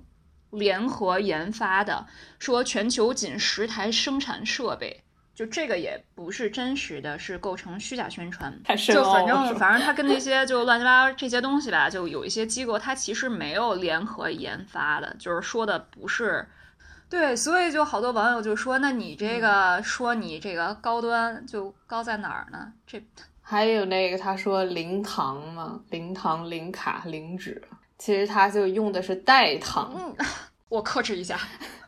[0.51, 2.07] 联合研发的，
[2.39, 5.04] 说全球仅十台生产设备，
[5.35, 8.53] 就这个也不是真实的，是构成虚假宣传。
[8.87, 16.47] 就反正反正它跟那些就乱七八糟这些东西吧，就有一些机构它其实没有联合研发的，就是说的不是。
[17.11, 22.73] 对，所以就好多网友就说，那你这个、说你这个高端就高在哪儿呢？
[22.87, 23.01] 这
[23.41, 27.63] 还有那个他说零糖嘛，零糖、零卡、零脂，
[27.99, 30.27] 其实他就用的是代糖，嗯，
[30.71, 31.39] 我克制一下。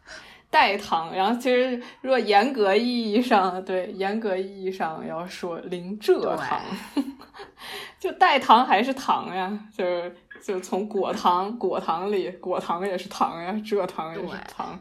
[0.50, 1.14] 代糖。
[1.14, 6.60] 然后其实如果严格意义上，对严格意义上要说零蔗糖，
[7.98, 14.78] 就代糖还是糖呀，就是就从果糖果糖里，果糖也是糖呀，蔗糖也是糖，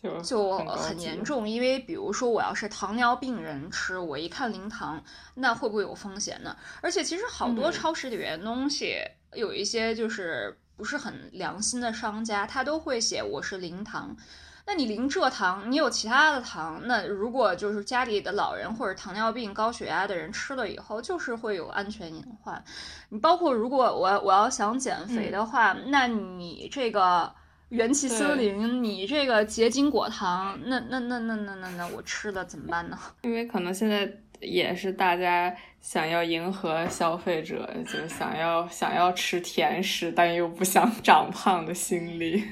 [0.00, 1.24] 就就很严。
[1.24, 5.02] 重，因为比如说我要是糖尿病人吃，我一看零糖，
[5.34, 6.56] 那会不会有风险呢？
[6.80, 8.96] 而且其实好多嗯超市里面的东西，
[9.34, 14.16] 有一些就是不是很良心的商家，他都会写我是零糖。
[14.64, 22.62] 那你零蔗糖，你有其他的糖，那如果就是家里的老人或者糖尿病、高血压的人吃了以后，就是会有安全隐患。
[23.08, 27.32] 你包括如果我我要想减肥的话，那你这个
[27.70, 32.98] 元气森林，你这个结晶果糖，那那那那那那那我吃了怎么办呢？
[33.22, 34.06] 因为可能现在
[34.40, 42.42] 也是大家想要迎合消费者，就是想要想要吃甜食，但又不想 长胖的心理，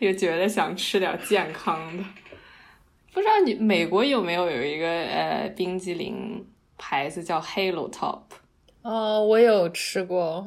[0.00, 2.04] 又觉得想吃点健康的。
[3.12, 6.46] 不知道你美国有没有有一个呃冰激凌
[6.78, 8.22] 牌子叫 Halo Top，
[8.80, 10.46] 哦，我有吃过，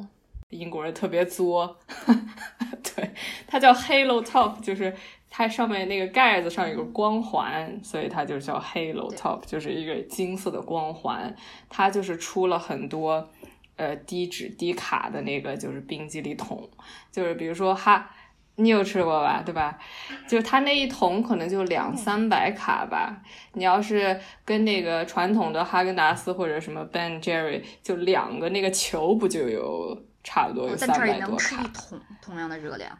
[0.50, 1.78] 英国人特别作，
[2.96, 3.10] 对，
[3.46, 4.92] 它叫 Halo Top，就是
[5.36, 11.36] 它上面那个盖子上有个光环，所以它就叫 Halo Top，就是一个金色的光环。
[11.68, 13.28] 它就是出了很多
[13.76, 16.66] 呃低脂低卡的那个就是冰激凌桶，
[17.12, 18.10] 就是比如说哈。
[18.58, 19.42] 你有吃过吧？
[19.44, 19.78] 对吧？
[20.26, 23.22] 就是它那一桶可能就两三百卡吧。
[23.52, 31.10] 你要是跟那个传统的哈根达斯或者什么 Ben Jerry，就两个那个球不就有差不多有三百多卡？
[31.10, 32.98] 但这能吃一桶同样的热量，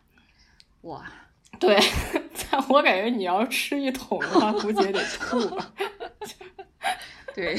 [0.83, 1.03] 哇！
[1.59, 1.75] 对，
[2.69, 5.73] 我感觉你要吃一桶的话，估计也得吐吧。
[7.35, 7.57] 对，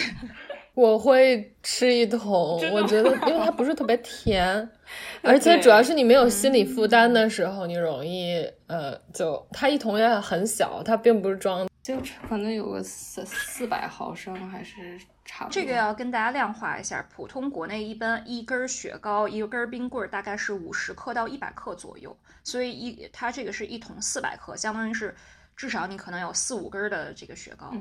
[0.74, 4.70] 我会吃一桶，我觉得因为它不是特别甜。
[5.22, 11.96] 而且主要是你没有心理负担的时候，你容易呃，就它一桶也很小，它并不是装，就
[12.28, 15.54] 可能有个四四百毫升还是差不多。
[15.54, 22.14] 这个要跟大家量化一下，普通国内一般一根雪糕一根冰棍大概是五十克到一百克左右，
[22.44, 25.16] 所以一它这个是一桶四百克，相当于是
[25.56, 27.74] 至少你可能有四五根的这个雪糕。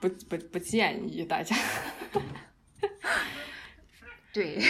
[0.00, 1.56] 不不不建议大家。
[4.34, 4.60] 对，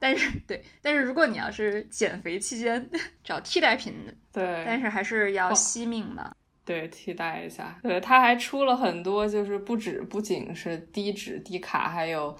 [0.00, 2.90] 但是对，但是如果你要是减肥期间
[3.22, 3.94] 找替代品，
[4.32, 6.36] 对，但是还是要惜命的。
[6.66, 7.78] 对，替代一下。
[7.82, 12.36] 对，他还出了很多，就是不止不仅是低脂低卡，还有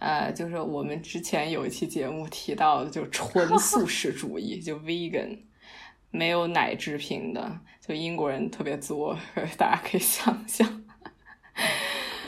[0.00, 5.38] 呃，就是我们之前有一期节目提到的，就纯 素食主义，就 vegan，
[6.10, 9.16] 没有奶制品的，就英国人特别作，
[9.56, 10.83] 大家可以想象。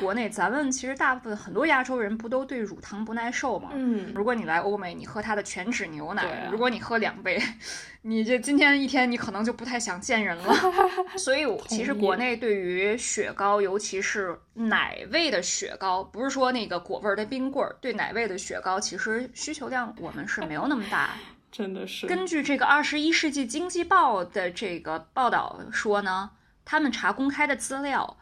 [0.00, 3.70] 国内咱们其实大部分很多亚洲人不都对乳糖不耐受吗？
[3.74, 7.40] 嗯，如果你来欧美，你喝它的全脂牛奶，如果你喝两杯，
[8.02, 10.54] 你这今天一天你可能就不太想见人了。
[11.16, 21.10] 所以其实国内对于雪糕，尤其是奶味的雪糕，不是说那个果味的冰棍儿，对奶味的雪糕，其实需求量我们是没有那么大。
[21.50, 22.06] 真的是。
[22.06, 26.30] 根据这个《二十一世纪经济报》的这个报道说呢，
[26.64, 28.18] 他们查公开的资料。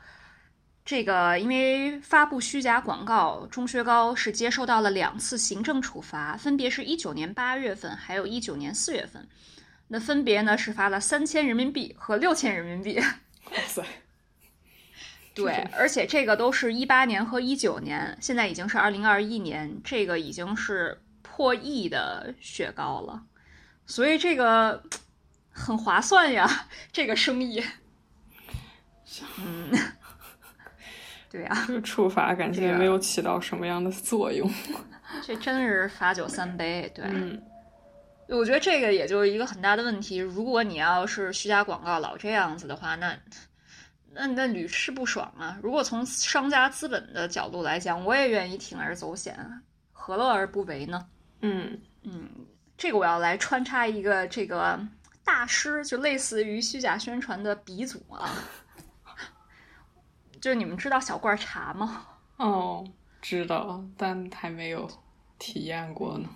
[0.85, 9.27] 这个因为发布虚假广告，钟薛高是接受到了两次行政处罚，分别是一九年八月份，还有一九年四月份。
[9.89, 12.99] 那分别呢是罚了三千人民币和六千人民币。
[13.51, 13.83] 哇塞！
[15.35, 23.25] 对，而且这个都是一八年和一九年，现在已经是二零二一年，这个已经是破亿的雪糕了，
[23.87, 24.83] 所以这个
[25.51, 27.65] 很划算呀，这个生意。
[29.39, 29.84] 嗯。
[31.35, 34.49] 对呀，这个处罚感觉没有起到什么样的作用。
[35.27, 36.89] 这真是罚酒三杯。
[36.95, 37.43] 对，嗯
[38.29, 40.19] 我觉得这个也就是一个很大的问题。
[40.19, 43.19] 如果你要是虚假广告老这样子的话，那
[44.13, 45.59] 那那屡试不爽啊。
[45.61, 49.37] 如果从商家资本的角度来讲，我也愿意铤而走险，
[49.91, 51.05] 何乐而不为呢？
[51.41, 52.29] 嗯嗯，
[52.79, 54.79] 这个我要来穿插一个这个
[55.25, 58.31] 大师，就类似于虚假宣传的鼻祖啊。
[60.45, 62.07] 就是你们知道小罐茶吗？
[62.37, 62.87] 哦，
[63.23, 64.87] 知道，但还没有
[65.39, 66.29] 体验过呢。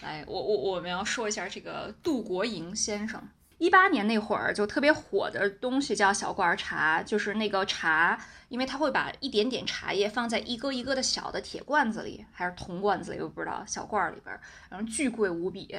[0.00, 3.20] 来，我我我们要说一下这个杜国营先生。
[3.58, 8.16] 一八年那会儿就特别火的东西叫小罐茶，就是那个茶，
[8.48, 14.38] 因为他会把一点点茶叶放在一个一个的小的铁罐子里，还是铜罐子里，我不知道，小罐里边，
[14.70, 15.76] 然后巨贵无比。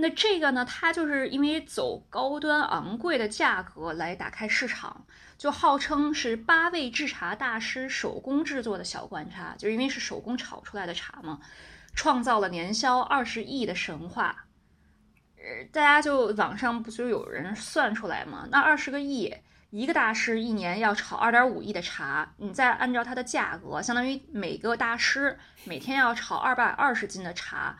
[0.00, 5.06] 那这个呢，它就是因为走高端昂贵的价格来打开市场。
[5.38, 11.40] 就号称是八位制茶大师手工制作的小罐茶，就因为是手工炒出来的茶嘛，
[11.94, 14.44] 创造了年销二十亿的神话。
[15.38, 18.46] 呃，大家就网上不就有人算出来吗？
[18.50, 19.34] 那二十个亿，
[19.70, 27.78] 一个大师一年要炒二点五亿的茶，你再按照它的价格，相当于每个大师每天要炒二百二十斤的茶，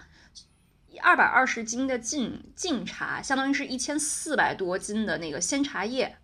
[1.00, 6.18] 二百二十斤的净净茶，相当于是一千四百多斤的那个鲜茶叶。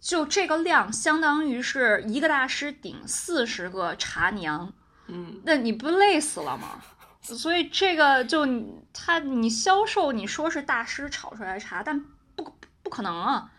[0.00, 4.72] 就这个量，相当于是一个大师顶四十个茶娘，
[5.08, 6.80] 嗯，那你不累死了吗？
[7.20, 8.46] 所以这个就
[8.92, 12.00] 他你销售，你说是大师炒出来的茶，但
[12.36, 13.50] 不不可能啊。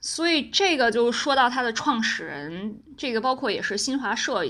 [0.00, 4.44] 所以这个就说到他的创始人，这个包括也是新华社，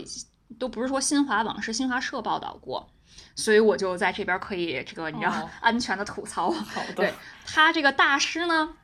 [0.59, 2.93] 都不是说新华网，是新华社报道过，
[3.35, 6.51] 所以我就在这边可以这个你知道 安全的吐槽。
[6.51, 7.15] 好的，对
[7.47, 8.77] 他这个大师呢。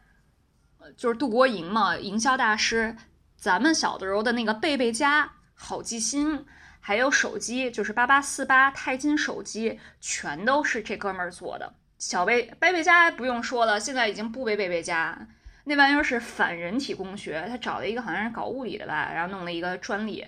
[0.96, 2.96] 就是杜国营嘛，营销大师。
[3.36, 6.44] 咱们小的时候的那个贝贝家、好记星，
[6.80, 11.74] 还有手机，就是八八四八钛金手机，全都是这哥们儿做的。
[11.98, 15.16] 小贝贝贝家不用说了，现在已经不背贝贝家，
[15.64, 20.26] 那玩意儿是反人体工学，他找了一个好像是搞物理的吧，然后弄了一个专利。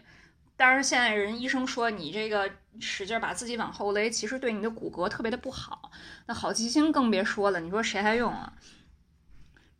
[0.57, 2.49] 但是现在人医生说，你这个
[2.81, 5.91] 使劲把自己往后勒，其实对你的骨骼特别的不好。
[6.27, 8.53] 那好记星更别说了，你说谁还用啊？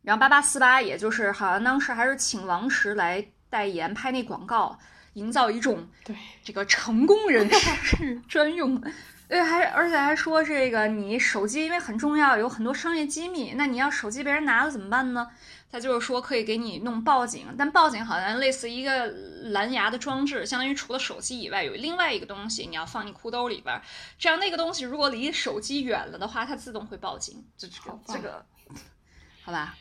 [0.01, 4.77] 然后八八四八，也就是好像当时还是请王石来代言拍那广告，
[5.13, 8.81] 营造一种对这个成功人士 专用。
[9.27, 15.27] 对，还而且还说这个你手机因为很重要，有很多商业机密，那你要手机被人拿了怎么办呢？
[15.75, 19.07] 他就是说可以给你弄报警，但报警好像类似一个
[19.51, 23.81] 蓝牙的装置，相当于除了手机以外有另外一个东西，你要放你裤兜里边，
[24.17, 27.45] 这样那个东西如果离手机远了的话，它自动会报警。
[27.57, 28.45] 这这个这个，
[29.43, 29.75] 好吧，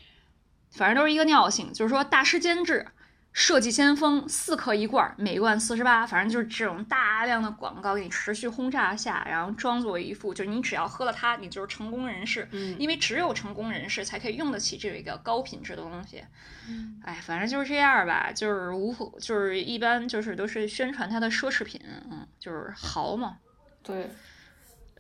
[0.73, 2.89] 反正都是一个尿性，就是说大师监制。
[3.35, 12.49] 设计先锋，四克一罐，每罐四十八，反正就是这种大量的广告给你持续轰炸下，然后装作一副就是你只要喝了它，你就是成功人士。
[12.53, 16.23] 嗯，因为只有成功人士才可以用得起这个高品质的东西。
[16.69, 23.39] 嗯，哎，反正就是这样吧，就是无就是一般就是都是宣传它的奢侈品，嗯，就是豪嘛。
[23.83, 24.09] 对。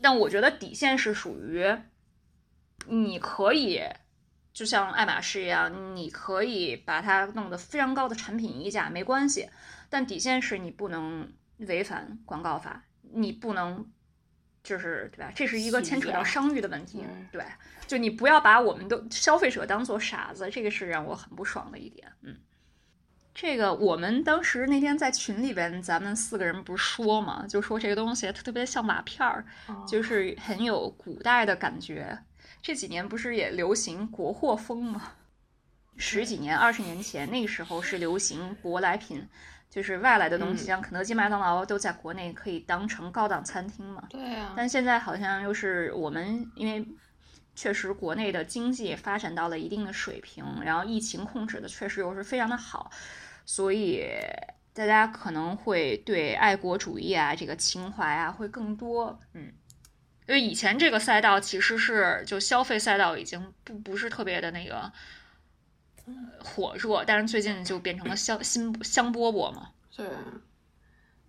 [0.02, 1.72] 但我觉得底线是属于
[2.88, 3.80] 你可以。
[4.54, 9.50] 就像爱马仕一样，你可以把它弄得非常高的产品溢价，没关系。
[9.90, 11.28] 但底线是你不能
[11.58, 13.84] 违反广告法，你不能，
[14.62, 15.32] 就是对吧？
[15.34, 17.04] 这是一个牵扯到商誉的问题。
[17.32, 17.44] 对，
[17.88, 22.12] 就你不要把我们的消费者当做傻子，这个是让我很不爽的一点。
[22.22, 22.36] 嗯，
[23.34, 29.44] 这个我们当时那天在群里边，咱们四个人不是说嘛，就说这个东西特别像瓦片儿，
[29.84, 32.16] 就是很有古代的感觉。
[32.64, 35.12] 这几年不是也流行国货风吗？
[35.98, 39.28] 十几年、二十年前那个时候是流行舶来品，
[39.68, 44.06] 就是外来的东西，像肯德基、麦当劳都在国内可以当成高档餐厅嘛。
[44.08, 44.54] 对呀。
[44.56, 46.88] 但现在好像又是我们，因为
[47.54, 52.90] 确实国内的经济发展到了一定的水平，然后疫情控制的确实又是非常的好，
[53.44, 54.06] 所以
[54.72, 59.52] 大家可能会对爱国主义啊、这个情怀啊会更多，嗯。
[60.26, 64.90] 因为以前这个赛道其实是就消费赛道已经不不是特别的那个
[66.38, 69.70] 火热，但是最近就变成了香新香饽饽嘛。
[69.96, 70.06] 对，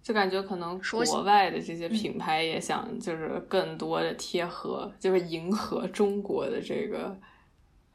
[0.02, 7.18] 就感觉可能国外的这些品牌也想就是更多的贴合，就是迎合中国的这个。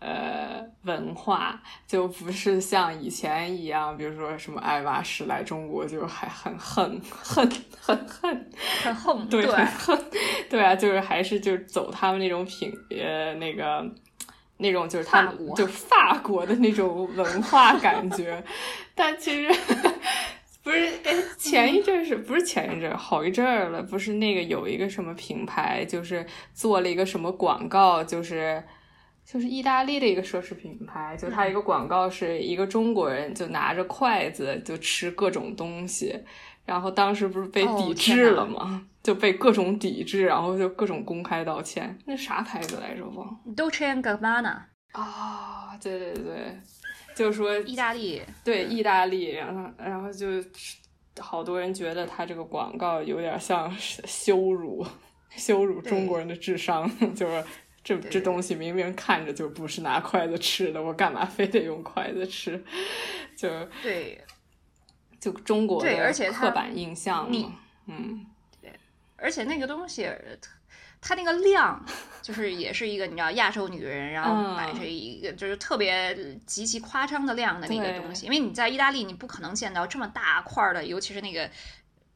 [0.01, 7.47] 呃，文化就不是像以前一样，比如说什么爱马仕来中国就还很恨恨
[7.79, 8.51] 恨恨
[8.83, 10.05] 很恨，对很恨，
[10.49, 13.87] 对啊，就是还是就是走他们那种品呃那个
[14.57, 18.43] 那种就是他们就法国的那种文化感觉，
[18.97, 19.55] 但其实
[20.63, 23.83] 不是哎，前一阵是不是前一阵好一阵儿了？
[23.83, 26.25] 不是那个有一个什么品牌，就是
[26.55, 28.65] 做了一个什么广告，就是。
[29.33, 36.19] 就是意大利的一个奢侈品牌，就它一个广告是一个中国人就拿着筷子就吃各种东西，
[36.65, 38.85] 然后当时不是被抵制了吗？
[39.05, 41.97] 就被各种抵制，然后就各种公开道歉。
[42.07, 43.07] 那啥牌子来着？
[43.07, 43.41] 忘。
[43.55, 44.63] Dolce Gabbana。
[44.91, 46.61] 啊，对对对，
[47.15, 50.27] 就是说意大利，对意大利，然后然后就
[51.21, 54.85] 好多人觉得他这个广告有点像羞辱
[55.37, 57.45] 羞辱中国人的智商， 就是。
[57.83, 62.63] 这这东西明明看着就不是拿筷子吃的，我干嘛非得用筷子吃？
[63.35, 63.49] 就
[63.83, 64.23] 对，
[65.19, 67.55] 就中国的刻板印象嘛。
[67.87, 68.27] 嗯，
[68.61, 68.71] 对，
[69.17, 70.11] 而且那个东西，
[71.01, 71.83] 它那个量，
[72.21, 76.15] 就是也是一个你知道亚洲女人，然后摆着一个就是特别
[76.47, 78.27] 极其夸张的量的那个东西。
[78.27, 81.51] 因为你在意大利，你不可能见到这么大块的，尤其是那个。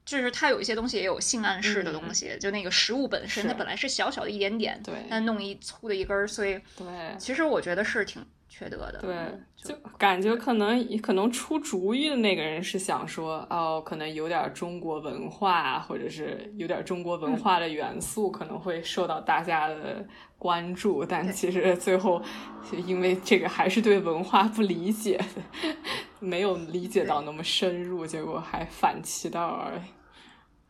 [0.05, 6.87] 就是它有一些东西也有性暗示的东西，就那个食物本身，它本来是小小的一点点，对，但弄一粗的一根儿，所以对，
[7.19, 9.17] 其实我觉得是挺缺德的，对，
[9.57, 20.07] 就感觉可能可能出主意的那个人是想说，哦，可能有点中国文化，或者是有点中国文化的元素，可能会受到大家的
[20.39, 22.23] 关注，但其实最后
[22.87, 25.19] 因为这个还是对文化不理解，
[26.21, 29.73] 没有理解到那么深入，结果还反其道而。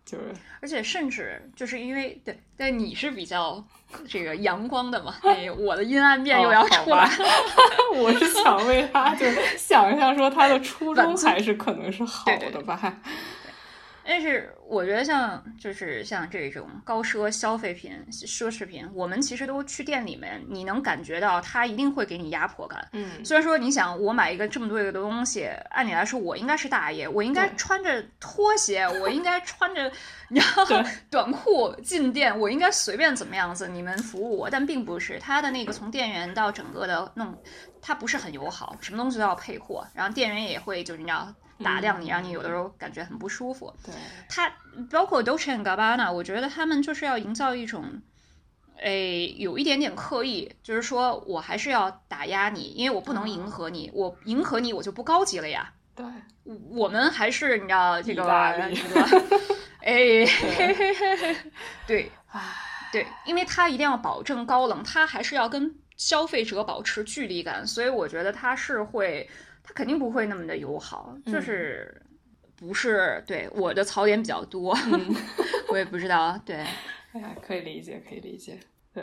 [0.04, 3.64] 就是，而且甚至就是因为对，但你是比较
[4.08, 7.08] 这个阳光的嘛， 哎，我的阴暗面又要出来，
[7.96, 13.00] 我是想为他就是想象说他的初衷还是可能是好的吧。
[14.06, 22.86] 但是我觉得像就是像这种高奢消费品、奢侈品，我们其实都去店里面，你能感觉到它一定会给你压迫感。
[22.92, 29.90] 嗯，虽然说你想我买一个这么多的东西，按理来说我应该是大爷，我应该穿着拖鞋，我应该穿着
[30.28, 30.64] 然 后
[31.10, 37.34] 短裤进店，我应该随便怎么样子，你们服务我，但并不是他的那个从店员到整个的弄，
[37.80, 41.34] 他不是很友好，什么东西都要配货，然后店员也会就是你知道。
[41.64, 43.74] 打量你，让你有的时候感觉很不舒服。
[43.84, 43.92] 对，
[44.28, 44.52] 他
[44.90, 48.02] 包括 Dolce Gabbana，我觉得他们就是要营造一种，
[48.76, 55.72] 诶，有一点点刻意，就是说我还是要打压你，因为我不能迎合你，我迎合你我就不高级了呀。
[55.96, 56.04] 对，
[56.70, 59.24] 我们还是你知道这个意大利这个，
[59.80, 60.26] 哎，
[61.86, 62.10] 对，
[62.92, 69.30] 对，因为他一定要保证高冷，他还是要跟消费者保持距离感，所以我觉得他是会，
[69.64, 72.00] 它肯定不会那么的友好，就是
[72.54, 74.76] 不是对我的槽点比较多，
[75.68, 76.56] 我也不知道，对。
[77.12, 78.60] 哎呀，可以理解，可以理解，
[78.92, 79.02] 对。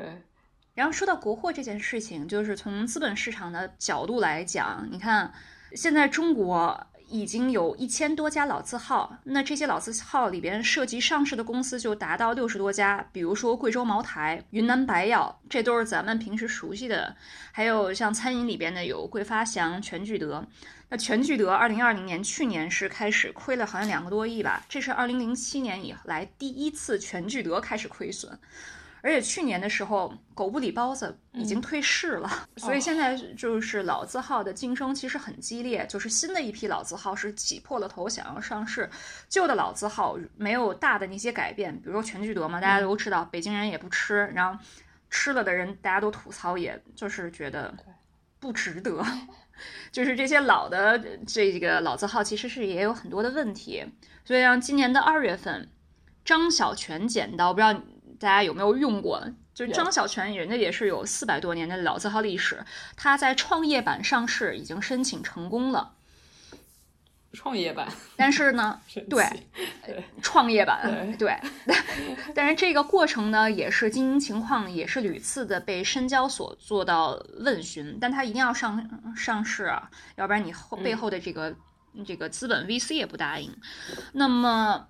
[0.74, 5.34] 然后说到国货这件事情，就是从资本市场的角度来讲，你看
[5.74, 17.16] 现在中国已经有一千多家老字号，那这些老字号里边涉及上市的公司就达到六十多家，比如说贵州茅台、云南白药，这都是咱们平时熟悉的。
[17.52, 20.46] 还有像餐饮里边的有桂发祥、全聚德。
[20.90, 28.38] 那全聚德二零二零年去年是开始亏了，好像两个多亿吧，这是二零零七年以来第一次全聚德开始亏损。
[29.04, 35.86] 而且去年的时候，狗不理包子已经退市了， 所以现在就是老字号的竞争其实很激烈。
[35.88, 38.88] 就是新的一批老字号是挤破了头想要上市，
[39.28, 44.60] 旧的老字号没有大的那些改变，比如说全聚德嘛，大家都知道，北京人也不吃，然后
[45.10, 47.74] 吃了的人大家都吐槽，也就是觉得
[48.40, 49.04] 不值得。
[49.92, 53.84] 就是这些老的这个老字号其实是也有很多的问题，
[54.24, 55.70] 所以像今年的二月份，
[56.24, 57.82] 张小泉剪刀，不知道。
[58.22, 59.22] 大家有没有用过？
[59.54, 62.64] 就是张小泉，人家也是有四百多年的老字号历史，
[62.96, 65.96] 他在创业板上市已经申请成功了。
[67.34, 69.26] 创业板， 但是呢， 对，
[70.22, 71.38] 创业板，对，
[72.34, 81.54] 但是这个过程呢，也是经营情况也是屡次的被深交所做到问询，但他一定要上上市啊，要不然你后背后的这个
[82.06, 83.54] 这个资本 VC 也不答应。
[84.14, 84.88] 那么。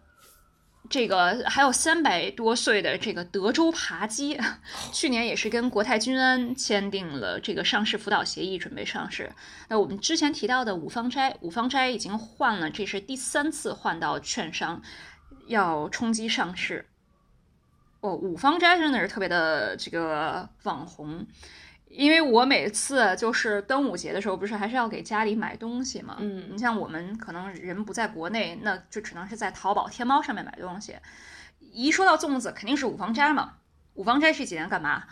[0.90, 4.38] 这个还有三百多岁的这个德州扒鸡，
[4.92, 9.32] 去年也是跟国泰君安签订了这个上市辅导协议，准备上市。
[9.70, 14.82] 那我们之前提到的五芳斋，五芳斋已经换了，这是第三次换到券商，
[15.48, 16.86] 要冲击上市。
[18.02, 21.26] 哦，五芳斋真的是特别的这个网红。
[21.92, 26.16] 因为我每次就是端午节的时候，不是还是要给家里买东西嘛？
[26.20, 30.96] 嗯，你像我们可能人不在国内，那就只能是在淘宝、天猫上面买东西。
[31.60, 33.56] 一说到粽子，肯定是五芳斋嘛。
[33.96, 35.04] 五芳斋这几年干嘛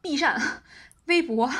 [0.00, 0.40] ？B 站、
[1.04, 1.50] 微博，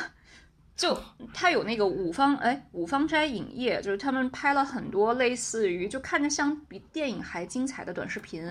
[0.75, 1.03] 就
[1.35, 8.51] 他有那个五芳哎五芳斋影业，就是他们拍了很多类似于就看着像比电影还精彩的短视频。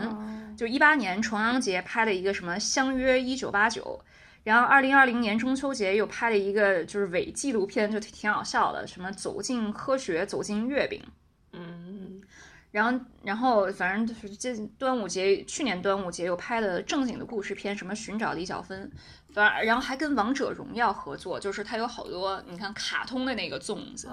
[0.55, 4.01] 就一八年重阳节拍了一个什么相约一九八九。
[4.45, 11.03] 然后，二零二零年中秋节又拍了一个就是伪纪录片，就挺挺好笑的，什么走进科学，走进月饼，
[11.51, 12.21] 嗯，
[12.69, 18.91] 然后然后反正就是这端午节，去年端午节又拍了正经的故事片，什么寻找李小芬，
[19.33, 24.07] 反而然后还跟王者荣耀合作，就是他有好多你看卡通的那个粽子，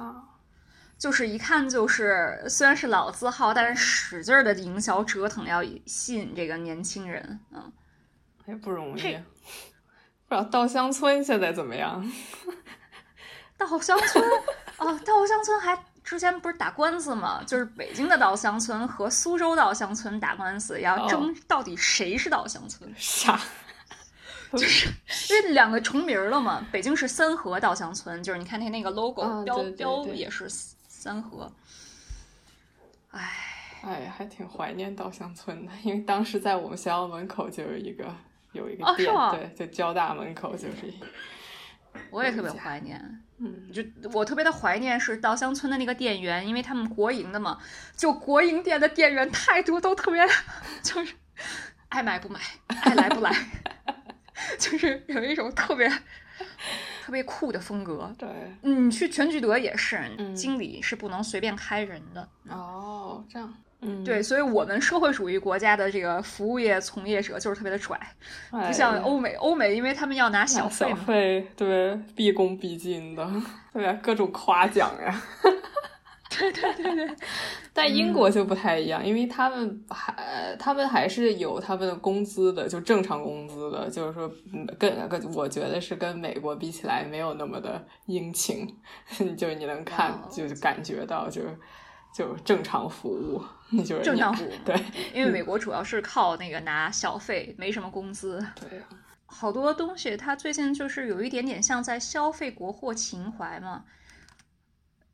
[0.97, 7.71] 就是一看就是虽然是老字号，但是使劲的营销折腾，要吸引这个年轻人，嗯，
[8.47, 9.19] 也不容易。
[10.33, 12.11] 不知道稻香村现在怎么样？
[13.59, 14.25] 稻香村
[14.79, 17.43] 哦，稻香村还之前不是打官司吗？
[17.47, 22.91] 就是北京的稻香村和苏州稻香村打官司，要争到底谁是稻香村？
[22.97, 23.39] 啥？
[24.57, 24.89] 就是
[25.29, 26.67] 因为两个重名了嘛。
[26.73, 31.53] 北京是三河稻香村，就是你看它那个 logo 标标也是三河。
[33.11, 33.31] 哎
[33.85, 38.07] 哎，还挺怀念稻香村的，因为当时在我们学校门口就有一个。
[38.53, 40.93] 有一个店，对，在交大门口就是。
[42.11, 43.83] 我也特别怀念，嗯，就
[44.15, 47.59] 我特别的怀念是稻香村的那个店员，因为他们国营的嘛，
[47.95, 50.27] 就国营店的店员态度都特别，
[50.83, 51.15] 就是
[51.91, 52.41] 爱买不买，
[52.83, 53.31] 爱来不来，
[54.59, 55.87] 就是有一种特别
[57.05, 58.11] 特别酷的风格。
[58.19, 58.29] 对，
[58.63, 60.01] 你去全聚德也是，
[60.35, 62.27] 经理是不能随便开人的。
[62.49, 63.55] 哦，这样。
[63.85, 67.99] 嗯，对，所以我们社会主义国家的这个服务业从业者就是特别的拽，
[68.49, 73.29] 不像欧美，欧美因为他们要拿小费，小费对，毕恭毕敬的，
[73.73, 75.23] 对，各种夸奖呀，
[76.31, 77.17] 对对对对。
[77.75, 84.31] 但英国就不太一样，因为他们还他们还是有他们的工资的，就正常工资的，就是说
[84.79, 88.65] 跟跟我觉得是跟美国比起来没有那么的殷勤，
[89.37, 91.59] 就你能看，就是感觉到就是。
[92.13, 94.53] 就正常服务， 那就是正常服务。
[94.65, 94.77] 对，
[95.15, 98.45] 因为美国主要是靠那个拿小费，没什么工资。
[98.55, 98.83] 对，
[99.25, 103.85] 好多东西它最近就是有一点点像在消费国货情怀嘛，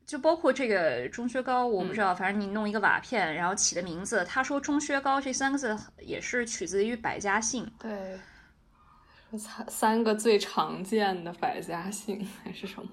[0.05, 7.71] 就包括这个钟薛高，我不知道，反正你弄一个瓦片，然后起的名字，他说钟薛高这三个字也是取自于百家姓。
[7.79, 8.19] 对，
[9.37, 12.89] 三三个最常见的百家姓还是什么？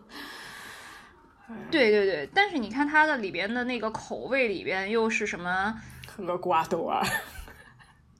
[1.71, 5.81] 对对对，但是你看它的里边的那个口味里边又是什么？
[6.19, 7.05] 厄瓜多尔，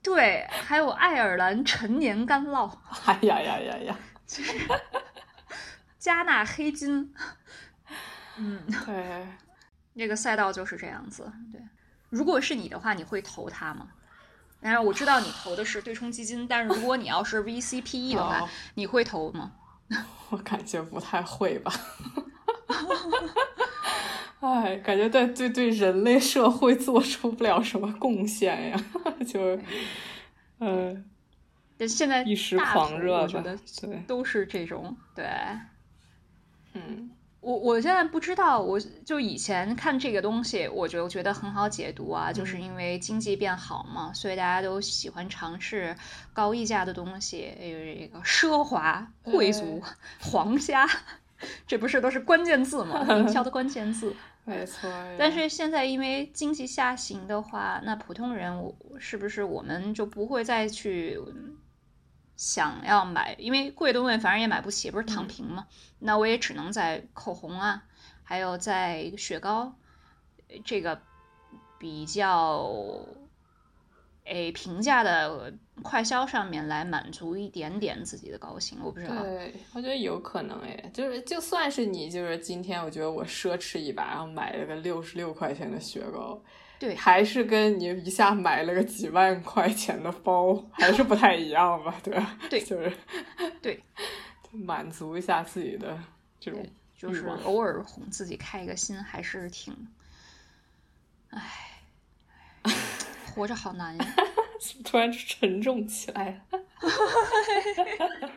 [0.03, 2.71] 对，还有爱尔兰陈年干酪，
[3.05, 3.97] 哎呀呀呀呀，
[5.97, 7.11] 加纳黑金，
[8.37, 9.27] 嗯，对，
[9.93, 11.31] 那个赛道就是这样子。
[11.51, 11.59] 对，
[12.09, 13.87] 如果是你的话，你会投它吗？
[14.61, 19.53] 当然我知道你投的是对冲基金，但是如果你要是 VCPE 的话，哦你会投吗？
[20.29, 21.73] 我感觉不太会吧。
[24.39, 28.85] 哎，感觉对对对人类社会做出不了什么贡献呀，
[29.27, 29.59] 就是，
[30.59, 31.05] 嗯、
[31.77, 33.43] 但现在一时狂热吧
[33.81, 34.95] 对，都是这种。
[35.15, 35.25] 对。
[36.73, 37.11] 嗯。
[37.39, 45.95] 我，我现在不知道，我就以前看这个东西，我就觉得很好解读啊，就是嗯因为经济变好嘛，所以大家都喜欢尝试
[46.33, 49.81] 高溢价的东西，有这个奢华、贵族、
[50.19, 50.85] 皇家，
[51.65, 53.05] 这不是都是关键字吗？
[53.09, 54.15] 营销的关 键字。
[54.45, 54.89] 没错。
[55.19, 61.57] 但是现在因为经济下行的话，那普通人我是不是我们就不会再去嗯
[62.35, 63.35] 想要买？
[63.39, 65.67] 因为贵的东西反正也买不起，不是躺平嘛？
[65.99, 67.83] 那我也只能在口红啊，
[68.23, 69.75] 还有在雪糕
[70.47, 71.01] 呃这个
[71.77, 72.69] 比较
[74.27, 78.77] 诶平价的快销上面来满足一点点自己的高兴。
[78.83, 86.41] 我不知道，对，我觉得有可能哎，就是就算是你，就是今天我觉得我奢侈一把，然后买了个六十六块钱的雪糕，
[86.79, 91.95] 对还是跟你一下买了个几万块钱的包，还是不太一样吧？
[92.03, 92.37] 对吧？
[92.49, 92.91] 对就是
[93.61, 93.81] 对，
[94.51, 95.97] 满足一下自己的
[96.39, 96.65] 这种
[96.97, 99.73] 就是偶尔哄自己开一个心，还是挺，
[101.29, 101.66] 唉，
[103.37, 104.05] 活着好难呀。
[104.83, 106.59] 突然就沉重起来了。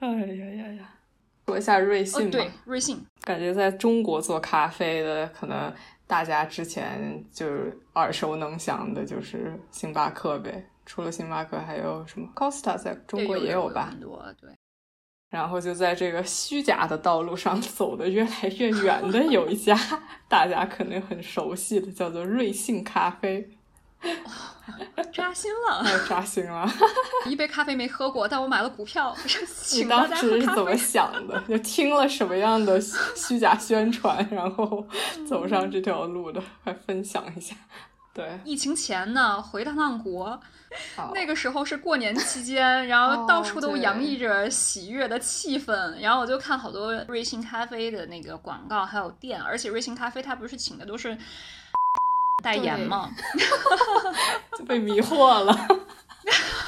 [0.00, 0.94] 哎呀呀呀！
[1.46, 5.72] 说一下瑞哦，幸吧，对，瑞幸，感觉在中国做咖啡的，可能
[6.06, 10.66] 大家之前就是耳熟能详的，就是星巴克呗。
[10.86, 14.00] 除了星巴克，还有什么 Costa，在中国也有吧很？
[14.00, 14.50] 多，对，
[15.36, 19.78] 然后就在这个虚假的道路上走得越来越远的，有一家
[20.28, 23.50] 大家可能很熟悉的，叫做瑞幸咖啡，
[25.12, 25.84] 扎心了。
[25.84, 26.66] 太扎心了。
[27.26, 30.74] 一杯咖啡没喝过，但我买了股票，你请当时是怎么。
[30.74, 31.38] 想的？
[31.46, 34.86] 就听了什么样的虚虚假宣传，然后
[35.28, 37.54] 走上这条路的，快分享一下。
[38.16, 40.40] 对，疫情前呢，回趟趟国，
[40.96, 41.12] 好。
[41.14, 51.14] 那个时候是过年期间， 然后到处都洋溢着喜悦的气氛，然后我就看好多瑞幸咖啡的那个广告，还有店，而且瑞幸咖啡它不是请的都是
[52.42, 52.86] 代言对。
[52.86, 53.14] 吗？
[54.56, 55.54] 就被迷惑了。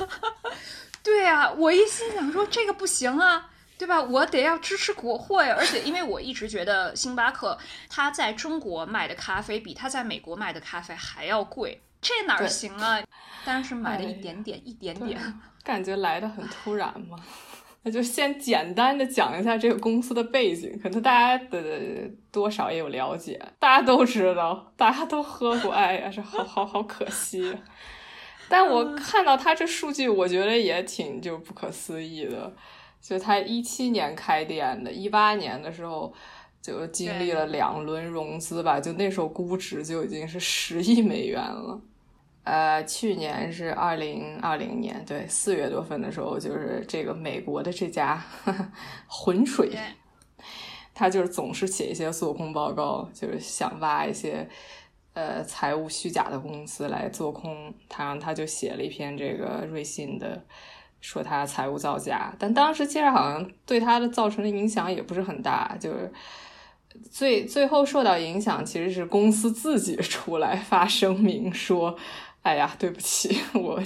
[1.03, 4.03] 对啊，我一心想说这个不行啊，对吧？
[4.03, 5.55] 我得要支持国货呀！
[5.57, 7.57] 而且因为我一直觉得星巴克
[7.89, 13.01] 它在中国卖的咖啡比它在美国卖的咖啡还要贵，这哪儿行啊？
[13.45, 15.21] 但是买了一哎点点，一点点。
[15.63, 17.17] 感觉来的很突然嘛。
[17.85, 21.81] 那就先简单的讲一下这个公司的背景，可能大家的
[22.33, 27.57] 多少也有了解，大家都知道，大家都喝过，哎呀，这好好好可惜。
[28.49, 32.53] 但我看到他这数据，我觉得也挺就不可思议的。
[33.01, 36.13] 就他一七年开店的，一八年的时候
[36.61, 41.81] 就经历了两轮融资吧，就那时候估值就已经是十亿美元了。
[42.45, 48.25] 呃，去年是二零二零年，对，四月多份的时候，就是这个美国的这家
[49.07, 49.71] 浑水，
[50.95, 54.49] 他就是总是写一些做空报告，就是想挖一些
[55.13, 60.43] 呃财务虚假的公司来做空，他让他就写了一篇这个瑞信的，
[61.01, 66.13] 说他财务造假，但当时其实好像对他的造成的影响也不是很大，就是。
[67.13, 71.97] 最最后受到影响其实是公司自己出来发声明说，
[72.43, 73.81] 哎呀，对不起，我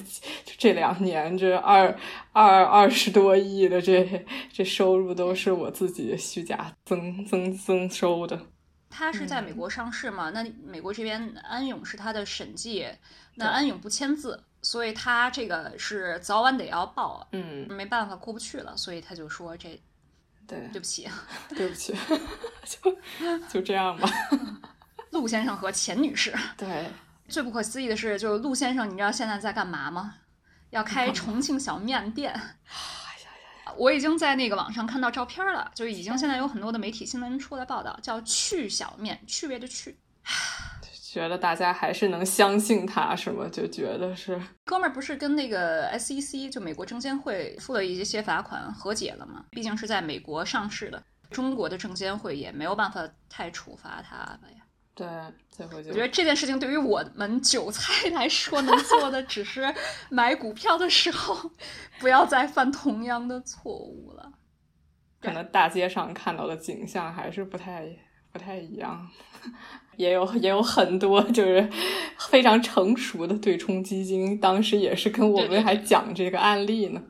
[0.57, 1.95] 这两年这二
[2.33, 8.47] 二二十多亿的这这收入都是我自己虚假增增增收的。
[8.89, 10.31] 他是在美国上市嘛？
[10.31, 12.87] 那美国这边安永是他的审计，
[13.35, 19.81] 那安永不签字，所以他这个是早晚得要报，嗯，没办法过不去了，所以他就说这
[20.47, 21.09] 对，对不起，
[21.51, 21.95] 对不起，
[22.65, 22.97] 就
[23.49, 24.09] 就这样吧。
[25.11, 26.35] 陆先生和钱女士。
[26.57, 26.87] 对，
[27.29, 30.15] 最不可思议的是，就是陆先生，你知道现在在干嘛吗？
[30.71, 32.41] 要开重庆小面店。
[33.77, 39.99] 我已经在那个网上看到照片了，就已经现在有很多的媒体新闻出来报道，叫去小面，趣味的趣。
[41.13, 43.47] 觉得大家还是能相信他，是吗？
[43.53, 49.45] 就觉得是哥们儿不是跟那个 SEC 就美国证监会付了一些罚款和解了吗？
[49.51, 51.03] 毕竟是在美国上市的。
[51.31, 54.65] 中国的证监会也没有办法太处罚他了呀。
[54.95, 55.07] 对，
[55.51, 59.75] 最后就我觉得这件事情对于我们韭菜来说，能做的只是
[60.09, 61.51] 买股票的时候
[62.01, 64.33] 不要再犯同样的错误了。
[65.21, 67.87] 可能大街上看到的景象还是不太
[68.33, 69.07] 不太一样，
[69.97, 71.69] 也有也有很多 就是
[72.31, 77.03] 非常成熟的对冲基金，当时也是跟我们还讲这个案例呢。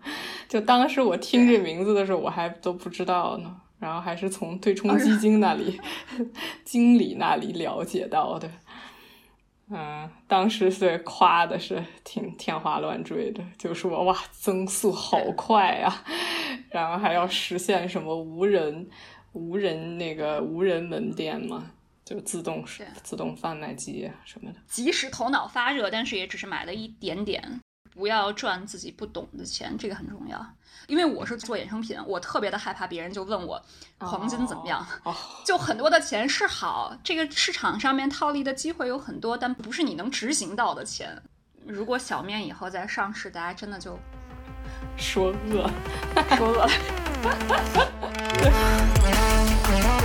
[0.49, 3.57] 就当时我听这名字的时候，我还都不知道呢。
[3.79, 5.81] 然后还是从对冲基金那里、
[6.65, 8.49] 经理那里了解到的。
[9.69, 16.05] 嗯，当时是夸的是挺天花乱坠的，就说哇增速好快啊，
[16.71, 18.87] 然后还要实现什么无人、
[19.33, 21.73] 无人那个无人门店嘛，
[22.13, 22.65] 就自动
[23.03, 24.59] 自动贩卖机什么的。
[24.69, 27.61] 即使头脑发热，但是也只是买了一点点。
[27.95, 30.43] 不要赚自己不懂的钱，这个很重要。
[30.87, 33.63] 因为我是做衍生品，我特别的害怕别人就问我
[33.99, 34.87] 黄金怎么样。
[35.45, 41.23] 就很多的钱是好，这个市场上面套利的机会有很多，但不是你能执行到的钱。
[41.67, 43.99] 如果小面以后再上市，大家真的就
[44.97, 45.71] 说饿，
[46.37, 46.71] 说饿了。